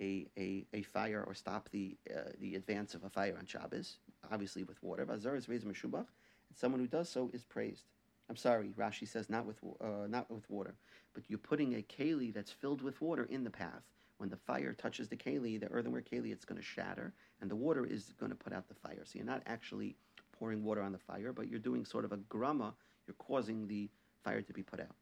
a, 0.00 0.26
a, 0.38 0.66
a 0.72 0.82
fire 0.82 1.22
or 1.26 1.34
stop 1.34 1.68
the 1.70 1.96
uh, 2.14 2.30
the 2.40 2.54
advance 2.56 2.94
of 2.94 3.04
a 3.04 3.10
fire 3.10 3.36
on 3.38 3.46
Shabbos, 3.46 3.98
obviously 4.32 4.64
with 4.64 4.82
water. 4.82 5.06
Is 5.12 5.26
and 5.26 6.56
someone 6.56 6.80
who 6.80 6.86
does 6.86 7.08
so 7.08 7.30
is 7.32 7.44
praised. 7.44 7.84
I'm 8.32 8.36
sorry, 8.36 8.72
Rashi 8.78 9.06
says 9.06 9.28
not 9.28 9.44
with 9.44 9.58
uh, 9.62 10.06
not 10.08 10.30
with 10.30 10.48
water, 10.48 10.74
but 11.12 11.22
you're 11.28 11.38
putting 11.38 11.74
a 11.74 11.82
keli 11.82 12.32
that's 12.32 12.50
filled 12.50 12.80
with 12.80 12.98
water 13.02 13.24
in 13.28 13.44
the 13.44 13.50
path. 13.50 13.82
When 14.16 14.30
the 14.30 14.38
fire 14.38 14.72
touches 14.72 15.06
the 15.06 15.16
keli, 15.16 15.60
the 15.60 15.66
earthenware 15.66 16.00
keli, 16.00 16.32
it's 16.32 16.46
going 16.46 16.58
to 16.58 16.66
shatter, 16.66 17.12
and 17.42 17.50
the 17.50 17.56
water 17.56 17.84
is 17.84 18.14
going 18.18 18.32
to 18.32 18.36
put 18.36 18.54
out 18.54 18.68
the 18.68 18.74
fire. 18.74 19.02
So 19.04 19.18
you're 19.18 19.26
not 19.26 19.42
actually 19.44 19.96
pouring 20.38 20.64
water 20.64 20.80
on 20.80 20.92
the 20.92 20.98
fire, 20.98 21.34
but 21.34 21.46
you're 21.50 21.58
doing 21.58 21.84
sort 21.84 22.06
of 22.06 22.12
a 22.12 22.16
grama. 22.16 22.72
You're 23.06 23.16
causing 23.18 23.68
the 23.68 23.90
fire 24.24 24.40
to 24.40 24.52
be 24.54 24.62
put 24.62 24.80
out. 24.80 24.96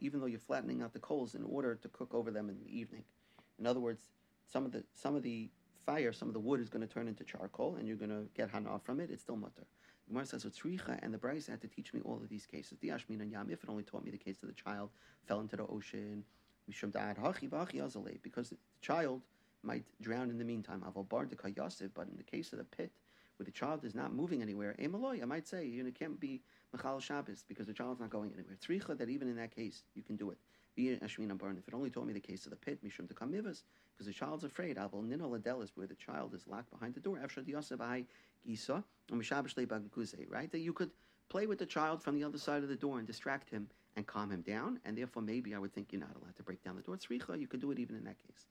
Even 0.00 0.20
though 0.20 0.26
you're 0.26 0.38
flattening 0.38 0.82
out 0.82 0.92
the 0.92 1.00
coals 1.00 1.34
in 1.34 1.42
order 1.42 1.74
to 1.74 1.88
cook 1.88 2.14
over 2.14 2.30
them 2.30 2.48
in 2.48 2.60
the 2.60 2.78
evening. 2.78 3.02
In 3.58 3.66
other 3.66 3.80
words, 3.80 4.02
some 4.46 4.64
of 4.64 4.70
the 4.70 4.84
some 4.94 5.16
of 5.16 5.24
the 5.24 5.48
fire, 5.88 6.12
some 6.12 6.28
of 6.28 6.34
the 6.34 6.40
wood 6.40 6.60
is 6.60 6.68
going 6.68 6.86
to 6.86 6.92
turn 6.92 7.08
into 7.08 7.24
charcoal, 7.24 7.76
and 7.76 7.88
you're 7.88 7.96
going 7.96 8.10
to 8.10 8.26
get 8.36 8.50
hana 8.50 8.78
from 8.84 9.00
it. 9.00 9.08
It's 9.10 9.22
still 9.22 9.36
mutter. 9.36 9.64
The 10.06 10.12
Gemara 10.12 10.26
says 10.26 10.44
richa, 10.44 10.98
and 11.02 11.14
the 11.14 11.18
Brisa 11.18 11.48
had 11.48 11.62
to 11.62 11.68
teach 11.68 11.94
me 11.94 12.02
all 12.04 12.16
of 12.16 12.28
these 12.28 12.44
cases. 12.44 12.76
The 12.82 12.88
Ashmin 12.88 13.22
and 13.22 13.32
Yam, 13.32 13.48
if 13.50 13.64
it 13.64 13.70
only 13.70 13.84
taught 13.84 14.04
me 14.04 14.10
the 14.10 14.18
case 14.18 14.42
of 14.42 14.48
the 14.48 14.54
child 14.54 14.90
fell 15.26 15.40
into 15.40 15.56
the 15.56 15.66
ocean, 15.66 16.24
because 16.66 18.50
the 18.50 18.56
child 18.82 19.22
might 19.62 19.84
drown 20.02 20.28
in 20.28 20.36
the 20.36 20.44
meantime. 20.44 20.82
But 20.84 20.94
in 21.24 22.16
the 22.18 22.22
case 22.30 22.52
of 22.52 22.58
the 22.58 22.64
pit, 22.64 22.92
where 23.38 23.46
the 23.46 23.50
child 23.50 23.82
is 23.86 23.94
not 23.94 24.12
moving 24.12 24.42
anywhere, 24.42 24.74
Emaloy, 24.78 25.22
I 25.22 25.24
might 25.24 25.48
say 25.48 25.64
you 25.64 25.82
know, 25.82 25.88
it 25.88 25.98
can't 25.98 26.20
be 26.20 26.42
Mechal 26.76 27.00
Shabbos 27.00 27.44
because 27.48 27.66
the 27.66 27.72
child's 27.72 28.00
not 28.00 28.10
going 28.10 28.34
anywhere. 28.34 28.58
Tzricha 28.62 28.98
that 28.98 29.08
even 29.08 29.26
in 29.26 29.36
that 29.36 29.56
case 29.56 29.84
you 29.94 30.02
can 30.02 30.16
do 30.16 30.30
it. 30.30 30.36
If 30.76 31.02
it 31.02 31.74
only 31.74 31.88
taught 31.90 32.06
me 32.06 32.12
the 32.12 32.20
case 32.20 32.44
of 32.44 32.50
the 32.50 32.56
pit, 32.56 32.84
Mishum 32.84 33.08
to 33.08 33.14
Kamivas, 33.14 33.62
because 33.98 34.06
the 34.06 34.12
child's 34.12 34.44
afraid. 34.44 34.76
Aval 34.76 35.04
Nino 35.04 35.28
Ladelis, 35.28 35.70
where 35.74 35.88
the 35.88 35.94
child 35.96 36.32
is 36.32 36.46
locked 36.46 36.70
behind 36.70 36.94
the 36.94 37.00
door. 37.00 37.18
The 37.18 37.42
Yosef 37.50 37.80
Gisa, 38.46 38.84
right? 40.28 40.52
That 40.52 40.60
you 40.60 40.72
could 40.72 40.90
play 41.28 41.46
with 41.46 41.58
the 41.58 41.66
child 41.66 42.00
from 42.00 42.14
the 42.14 42.22
other 42.22 42.38
side 42.38 42.62
of 42.62 42.68
the 42.68 42.76
door 42.76 42.98
and 42.98 43.06
distract 43.06 43.50
him 43.50 43.68
and 43.96 44.06
calm 44.06 44.30
him 44.30 44.42
down, 44.42 44.78
and 44.84 44.96
therefore 44.96 45.22
maybe 45.22 45.52
I 45.52 45.58
would 45.58 45.74
think 45.74 45.88
you're 45.90 46.00
not 46.00 46.14
allowed 46.22 46.36
to 46.36 46.44
break 46.44 46.62
down 46.62 46.76
the 46.76 46.82
door. 46.82 46.96
Tzricha, 46.96 47.40
you 47.40 47.48
could 47.48 47.60
do 47.60 47.72
it 47.72 47.80
even 47.80 47.96
in 47.96 48.04
that 48.04 48.16
case. 48.24 48.46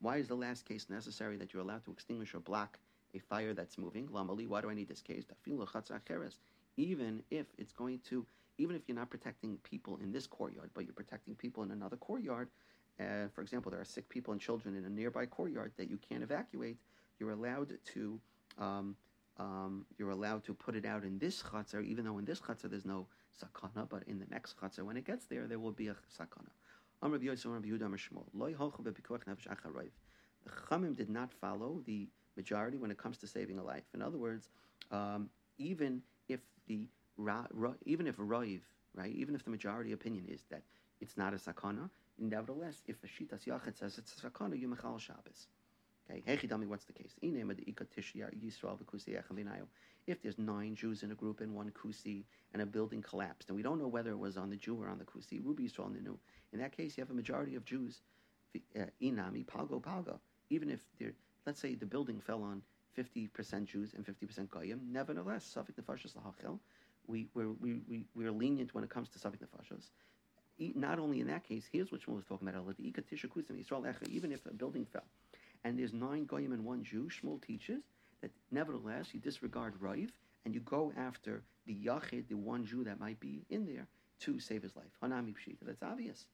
Why 0.00 0.16
is 0.16 0.28
the 0.28 0.34
last 0.34 0.64
case 0.66 0.86
necessary 0.88 1.36
that 1.36 1.52
you're 1.52 1.62
allowed 1.62 1.84
to 1.84 1.90
extinguish 1.90 2.34
or 2.34 2.40
block 2.40 2.78
a 3.14 3.18
fire 3.18 3.52
that's 3.52 3.76
moving? 3.76 4.08
Lamali, 4.08 4.48
why 4.48 4.62
do 4.62 4.70
I 4.70 4.74
need 4.74 4.88
this 4.88 5.02
case? 5.02 5.24
Even 6.78 7.22
if 7.30 7.46
it's 7.58 7.72
going 7.72 8.00
to 8.08 8.26
even 8.58 8.74
if 8.74 8.82
you're 8.88 8.96
not 8.96 9.10
protecting 9.10 9.58
people 9.58 9.98
in 10.02 10.10
this 10.12 10.26
courtyard, 10.26 10.70
but 10.72 10.84
you're 10.84 10.94
protecting 10.94 11.34
people 11.34 11.62
in 11.62 11.70
another 11.70 11.96
courtyard, 11.96 12.48
uh, 13.00 13.28
for 13.34 13.42
example, 13.42 13.70
there 13.70 13.80
are 13.80 13.84
sick 13.84 14.08
people 14.08 14.32
and 14.32 14.40
children 14.40 14.76
in 14.76 14.84
a 14.84 14.88
nearby 14.88 15.26
courtyard 15.26 15.72
that 15.76 15.90
you 15.90 15.98
can't 16.08 16.22
evacuate, 16.22 16.78
you're 17.18 17.30
allowed 17.32 17.72
to 17.94 18.20
um, 18.58 18.96
um, 19.38 19.84
you're 19.98 20.10
allowed 20.10 20.44
to 20.44 20.54
put 20.54 20.74
it 20.76 20.86
out 20.86 21.04
in 21.04 21.18
this 21.18 21.42
chutzner, 21.42 21.84
even 21.84 22.06
though 22.06 22.16
in 22.18 22.24
this 22.24 22.40
chutzner 22.40 22.70
there's 22.70 22.86
no 22.86 23.06
sakana, 23.38 23.86
but 23.88 24.02
in 24.06 24.18
the 24.18 24.24
next 24.30 24.58
chutzner, 24.58 24.82
when 24.82 24.96
it 24.96 25.04
gets 25.04 25.26
there, 25.26 25.46
there 25.46 25.58
will 25.58 25.72
be 25.72 25.88
a 25.88 25.96
sakana. 26.18 26.48
The 27.02 27.08
Chamim 30.70 30.96
did 30.96 31.10
not 31.10 31.32
follow 31.32 31.82
the 31.84 32.08
majority 32.36 32.78
when 32.78 32.90
it 32.90 32.96
comes 32.96 33.18
to 33.18 33.26
saving 33.26 33.58
a 33.58 33.62
life. 33.62 33.84
In 33.94 34.00
other 34.00 34.16
words, 34.16 34.48
um, 34.90 35.28
even 35.58 36.02
if 36.28 36.40
the 36.66 36.86
ra, 37.16 37.44
ra, 37.52 37.74
even 37.84 38.06
if 38.06 38.16
Raiv, 38.16 38.60
right, 38.94 39.12
even 39.14 39.34
if 39.34 39.44
the 39.44 39.50
majority 39.50 39.92
opinion 39.92 40.24
is 40.28 40.44
that 40.50 40.62
it's 41.00 41.16
not 41.16 41.34
a 41.34 41.36
sakana, 41.36 41.90
nevertheless, 42.18 42.82
if 42.86 42.96
a 43.02 43.06
shitas 43.06 43.46
yachid 43.46 43.76
says 43.78 43.98
it's 43.98 44.14
a 44.22 44.30
sakana, 44.30 44.58
you 44.58 44.68
mechal 44.68 44.98
Shabbos. 44.98 45.48
Okay, 46.08 46.22
Hechidami, 46.26 46.66
what's 46.66 46.84
the 46.84 46.92
case? 46.92 47.14
If 50.06 50.22
there's 50.22 50.38
nine 50.38 50.76
Jews 50.76 51.02
in 51.02 51.10
a 51.10 51.14
group 51.16 51.40
in 51.40 51.52
one 51.52 51.70
kusi 51.70 52.22
and 52.52 52.62
a 52.62 52.66
building 52.66 53.02
collapsed, 53.02 53.48
and 53.48 53.56
we 53.56 53.62
don't 53.62 53.80
know 53.80 53.88
whether 53.88 54.10
it 54.10 54.18
was 54.18 54.36
on 54.36 54.50
the 54.50 54.56
Jew 54.56 54.80
or 54.80 54.88
on 54.88 54.98
the 54.98 55.04
kusi, 55.04 55.44
Ruby 55.44 55.64
Yisrael 55.64 55.90
Ninu. 55.90 56.16
In 56.52 56.60
that 56.60 56.76
case, 56.76 56.96
you 56.96 57.02
have 57.02 57.10
a 57.10 57.14
majority 57.14 57.56
of 57.56 57.64
Jews. 57.64 58.02
Uh, 58.74 58.84
inami 59.02 59.44
palgo 59.44 59.82
palgo. 59.82 60.18
Even 60.48 60.70
if 60.70 60.80
there, 60.98 61.12
let's 61.44 61.60
say 61.60 61.74
the 61.74 61.84
building 61.84 62.20
fell 62.20 62.42
on 62.42 62.62
50% 62.96 63.66
Jews 63.66 63.94
and 63.94 64.06
50% 64.06 64.48
Goyim, 64.48 64.80
nevertheless, 64.90 65.52
Safik 65.54 65.74
Nefashas 65.74 66.14
Lahachel, 66.14 66.58
we, 67.06 67.28
we're, 67.34 67.50
we, 67.60 67.80
we, 67.88 68.04
we're 68.14 68.32
lenient 68.32 68.74
when 68.74 68.84
it 68.84 68.90
comes 68.90 69.08
to 69.10 69.18
Safik 69.18 69.40
Nefashos. 69.40 69.90
Not 70.58 70.98
only 70.98 71.20
in 71.20 71.26
that 71.26 71.44
case, 71.44 71.64
here's 71.70 71.92
what 71.92 72.00
Shmuel 72.00 72.16
was 72.16 72.24
talking 72.24 72.48
about, 72.48 72.74
even 74.08 74.32
if 74.32 74.46
a 74.46 74.54
building 74.54 74.86
fell 74.86 75.04
and 75.64 75.78
there's 75.78 75.92
nine 75.92 76.24
Goyim 76.24 76.52
and 76.52 76.64
one 76.64 76.84
Jew, 76.84 77.08
Shmuel 77.08 77.42
teaches 77.44 77.82
that 78.22 78.30
nevertheless 78.50 79.08
you 79.12 79.20
disregard 79.20 79.74
Raif 79.80 80.10
and 80.44 80.54
you 80.54 80.60
go 80.60 80.92
after 80.96 81.42
the 81.66 81.74
Yachid, 81.74 82.28
the 82.28 82.36
one 82.36 82.64
Jew 82.64 82.84
that 82.84 83.00
might 83.00 83.18
be 83.18 83.44
in 83.50 83.66
there, 83.66 83.88
to 84.20 84.38
save 84.38 84.62
his 84.62 84.76
life. 84.76 84.96
Hanami 85.02 85.34
Pshita, 85.34 85.66
that's 85.66 85.82
obvious. 85.82 86.26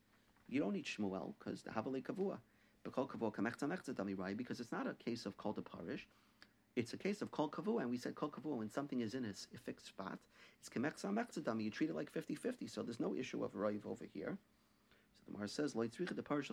You 0.49 0.61
don't 0.61 0.75
need 0.75 0.85
Shmuel 0.85 1.33
because 1.39 1.63
the 1.63 1.71
Havale 1.71 2.03
Kavua. 2.03 2.37
Because 2.85 4.61
it's 4.61 4.73
not 4.73 4.87
a 4.87 4.95
case 5.03 5.25
of 5.25 5.37
called 5.37 5.59
a 5.59 5.63
parish, 5.63 6.07
it's 6.77 6.93
a 6.93 6.97
case 6.97 7.23
of 7.23 7.31
kol 7.31 7.49
kavua, 7.49 7.83
and 7.83 7.91
we 7.91 7.97
said 7.97 8.15
kol 8.15 8.31
kavua 8.31 8.57
when 8.57 8.71
something 8.71 9.01
is 9.01 9.15
in 9.15 9.25
a 9.25 9.59
fixed 9.59 9.87
spot. 9.87 10.19
It's 10.61 10.69
mechzadami. 10.69 11.65
You 11.65 11.71
treat 11.71 11.91
it 11.91 11.97
like 11.97 12.13
50-50, 12.13 12.71
so 12.71 12.83
there's 12.83 13.01
no 13.01 13.15
issue 13.15 13.45
of 13.45 13.53
raiv 13.53 13.85
over 13.87 14.05
here. 14.05 14.39
So 15.19 15.33
the 15.33 15.39
Mar 15.39 15.47
says 15.49 15.75
lo 15.75 15.87
the 15.87 16.23
parish 16.23 16.51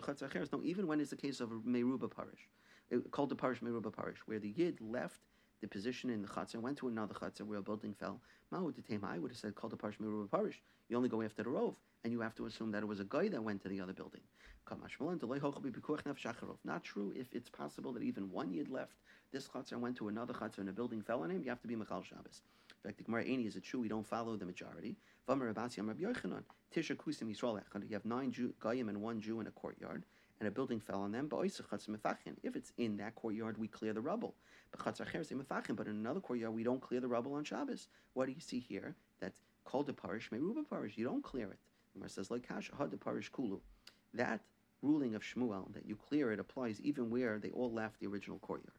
No, 0.52 0.62
even 0.62 0.86
when 0.86 1.00
it's 1.00 1.12
a 1.12 1.16
case 1.16 1.40
of 1.40 1.50
meruba 1.50 2.10
parish, 2.10 2.48
eh, 2.92 2.98
called 3.10 3.30
the 3.30 3.36
parish 3.36 3.60
meruba 3.60 3.92
parish, 3.92 4.18
where 4.26 4.38
the 4.38 4.50
yid 4.50 4.80
left 4.80 5.20
the 5.60 5.68
position 5.68 6.10
in 6.10 6.22
the 6.22 6.28
chutzner, 6.28 6.60
went 6.60 6.78
to 6.78 6.88
another 6.88 7.14
chutzner 7.14 7.46
where 7.46 7.58
a 7.58 7.62
building 7.62 7.94
fell. 7.94 8.20
Mahu 8.50 8.72
I 9.02 9.18
would 9.18 9.30
have 9.30 9.38
said, 9.38 9.54
called 9.54 9.72
the 9.72 9.76
parish 9.76 9.98
Meruba 9.98 10.30
parish. 10.30 10.60
You 10.88 10.96
only 10.96 11.08
go 11.08 11.22
after 11.22 11.42
the 11.42 11.50
rove, 11.50 11.76
and 12.04 12.12
you 12.12 12.20
have 12.20 12.34
to 12.36 12.46
assume 12.46 12.70
that 12.72 12.82
it 12.82 12.86
was 12.86 13.00
a 13.00 13.04
guy 13.04 13.28
that 13.28 13.42
went 13.42 13.62
to 13.62 13.68
the 13.68 13.80
other 13.80 13.92
building. 13.92 14.22
Not 16.64 16.84
true 16.84 17.12
if 17.16 17.26
it's 17.32 17.48
possible 17.48 17.92
that 17.92 18.02
even 18.02 18.30
one 18.30 18.52
yid 18.52 18.68
left 18.68 18.94
this 19.32 19.48
chutzner 19.48 19.78
went 19.78 19.96
to 19.96 20.08
another 20.08 20.32
chutzner 20.32 20.58
and 20.58 20.68
a 20.68 20.72
building 20.72 21.02
fell 21.02 21.22
on 21.22 21.30
him, 21.30 21.42
you 21.42 21.50
have 21.50 21.60
to 21.62 21.68
be 21.68 21.76
Mechal 21.76 22.04
Shabbos. 22.04 22.42
In 22.70 22.88
fact, 22.88 22.98
the 22.98 23.04
Gemara 23.04 23.24
Ani 23.24 23.46
is 23.46 23.56
it 23.56 23.62
true 23.62 23.80
we 23.80 23.88
don't 23.88 24.06
follow 24.06 24.36
the 24.36 24.44
majority? 24.44 24.96
You 25.28 25.34
have 27.92 28.04
nine 28.04 28.32
Jew, 28.32 28.52
Goyim 28.58 28.88
and 28.88 29.00
one 29.00 29.20
Jew 29.20 29.40
in 29.40 29.46
a 29.46 29.50
courtyard, 29.50 30.04
and 30.40 30.48
a 30.48 30.50
building 30.50 30.80
fell 30.80 31.02
on 31.02 31.12
them. 31.12 31.28
If 31.32 32.56
it's 32.56 32.72
in 32.78 32.96
that 32.96 33.14
courtyard, 33.14 33.58
we 33.58 33.68
clear 33.68 33.92
the 33.92 34.00
rubble. 34.00 34.34
But 34.72 35.86
in 35.86 35.92
another 35.92 36.20
courtyard, 36.20 36.54
we 36.54 36.64
don't 36.64 36.80
clear 36.80 37.00
the 37.00 37.08
rubble 37.08 37.34
on 37.34 37.44
Shabbos. 37.44 37.88
What 38.14 38.26
do 38.26 38.32
you 38.32 38.40
see 38.40 38.58
here? 38.58 38.96
That 39.20 39.34
called 39.64 39.86
the 39.86 39.92
parish, 39.92 40.30
meruba 40.30 40.68
parish. 40.68 40.96
You 40.96 41.04
don't 41.04 41.22
clear 41.22 41.50
it. 41.52 41.58
Gemara 41.92 42.08
says 42.08 42.30
like 42.30 42.48
kasha 42.48 42.72
the 42.90 42.96
parish 42.96 43.28
kulu. 43.28 43.58
That 44.14 44.40
ruling 44.82 45.14
of 45.14 45.22
Shmuel 45.22 45.72
that 45.74 45.84
you 45.86 45.94
clear 45.94 46.32
it 46.32 46.40
applies 46.40 46.80
even 46.80 47.10
where 47.10 47.38
they 47.38 47.50
all 47.50 47.70
left 47.70 48.00
the 48.00 48.06
original 48.06 48.38
courtyard. 48.38 48.72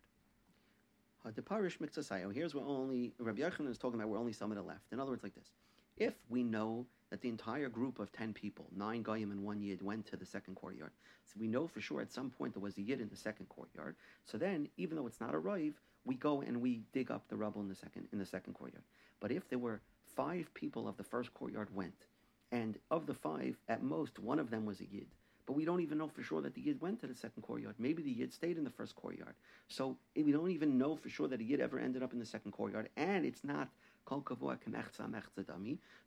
Had 1.23 1.35
the 1.35 1.43
parish 1.43 1.77
mikzasayo. 1.77 2.33
Here's 2.33 2.55
where 2.55 2.65
only 2.65 3.13
Rabbi 3.19 3.41
Yochanan 3.41 3.69
is 3.69 3.77
talking 3.77 3.99
about 3.99 4.09
where 4.09 4.19
only 4.19 4.33
some 4.33 4.51
of 4.51 4.57
it 4.57 4.65
left. 4.65 4.91
In 4.91 4.99
other 4.99 5.11
words, 5.11 5.21
like 5.21 5.35
this: 5.35 5.51
if 5.97 6.13
we 6.29 6.43
know 6.43 6.85
that 7.09 7.21
the 7.21 7.29
entire 7.29 7.69
group 7.69 7.99
of 7.99 8.11
10 8.11 8.33
people, 8.33 8.65
nine 8.75 9.01
Goyim 9.01 9.31
and 9.31 9.43
one 9.43 9.61
Yid, 9.61 9.81
went 9.81 10.05
to 10.07 10.15
the 10.15 10.25
second 10.25 10.55
courtyard. 10.55 10.91
So 11.25 11.33
we 11.39 11.47
know 11.47 11.67
for 11.67 11.81
sure 11.81 12.01
at 12.01 12.11
some 12.11 12.29
point 12.29 12.53
there 12.53 12.63
was 12.63 12.77
a 12.77 12.81
Yid 12.81 13.01
in 13.01 13.09
the 13.09 13.17
second 13.17 13.49
courtyard. 13.49 13.95
So 14.25 14.37
then, 14.37 14.67
even 14.77 14.95
though 14.95 15.07
it's 15.07 15.19
not 15.19 15.35
a 15.35 15.39
Rive, 15.39 15.79
we 16.05 16.15
go 16.15 16.41
and 16.41 16.61
we 16.61 16.81
dig 16.93 17.11
up 17.11 17.27
the 17.27 17.35
rubble 17.35 17.61
in 17.61 17.69
the 17.69 17.75
second 17.75 18.07
in 18.11 18.19
the 18.19 18.25
second 18.25 18.53
courtyard. 18.53 18.83
But 19.19 19.31
if 19.31 19.47
there 19.49 19.59
were 19.59 19.81
five 20.15 20.51
people 20.53 20.87
of 20.87 20.97
the 20.97 21.03
first 21.03 21.33
courtyard 21.33 21.67
went, 21.73 22.05
and 22.51 22.77
of 22.89 23.05
the 23.05 23.13
five, 23.13 23.55
at 23.69 23.83
most 23.83 24.19
one 24.19 24.39
of 24.39 24.49
them 24.49 24.65
was 24.65 24.79
a 24.81 24.85
Yid, 24.85 25.07
but 25.45 25.53
we 25.53 25.65
don't 25.65 25.81
even 25.81 25.97
know 25.97 26.07
for 26.07 26.23
sure 26.23 26.41
that 26.41 26.55
the 26.55 26.61
Yid 26.61 26.81
went 26.81 26.99
to 27.01 27.07
the 27.07 27.15
second 27.15 27.43
courtyard. 27.43 27.75
Maybe 27.77 28.01
the 28.01 28.11
Yid 28.11 28.33
stayed 28.33 28.57
in 28.57 28.63
the 28.63 28.69
first 28.69 28.95
courtyard. 28.95 29.35
So 29.67 29.97
eh, 30.15 30.23
we 30.23 30.31
don't 30.31 30.51
even 30.51 30.77
know 30.77 30.95
for 30.95 31.09
sure 31.09 31.27
that 31.27 31.39
a 31.39 31.43
Yid 31.43 31.59
ever 31.59 31.79
ended 31.79 32.03
up 32.03 32.13
in 32.13 32.19
the 32.19 32.25
second 32.25 32.51
courtyard, 32.51 32.89
and 32.97 33.25
it's 33.25 33.43
not 33.43 33.69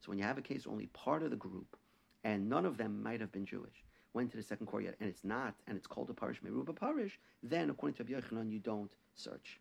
so 0.01 0.11
when 0.11 0.19
you 0.19 0.25
have 0.25 0.39
a 0.39 0.43
case 0.43 0.67
only 0.67 0.87
part 0.87 1.23
of 1.23 1.31
the 1.31 1.37
group, 1.37 1.77
and 2.25 2.49
none 2.49 2.67
of 2.67 2.77
them 2.77 3.03
might 3.03 3.21
have 3.21 3.33
been 3.33 3.47
Jewish, 3.47 3.85
went 4.13 4.31
to 4.31 4.37
the 4.37 4.43
second 4.43 4.67
courtyard, 4.67 4.97
and 5.01 5.09
it's 5.09 5.25
not, 5.25 5.55
and 5.67 5.77
it's 5.77 5.87
called 5.87 6.11
a 6.11 6.15
parish, 6.15 6.41
meruba 6.43 6.75
parish, 6.75 7.19
then 7.43 7.71
according 7.71 7.97
to 7.97 8.15
Rabbi 8.15 8.49
you 8.51 8.59
don't 8.59 8.91
search. 9.15 9.61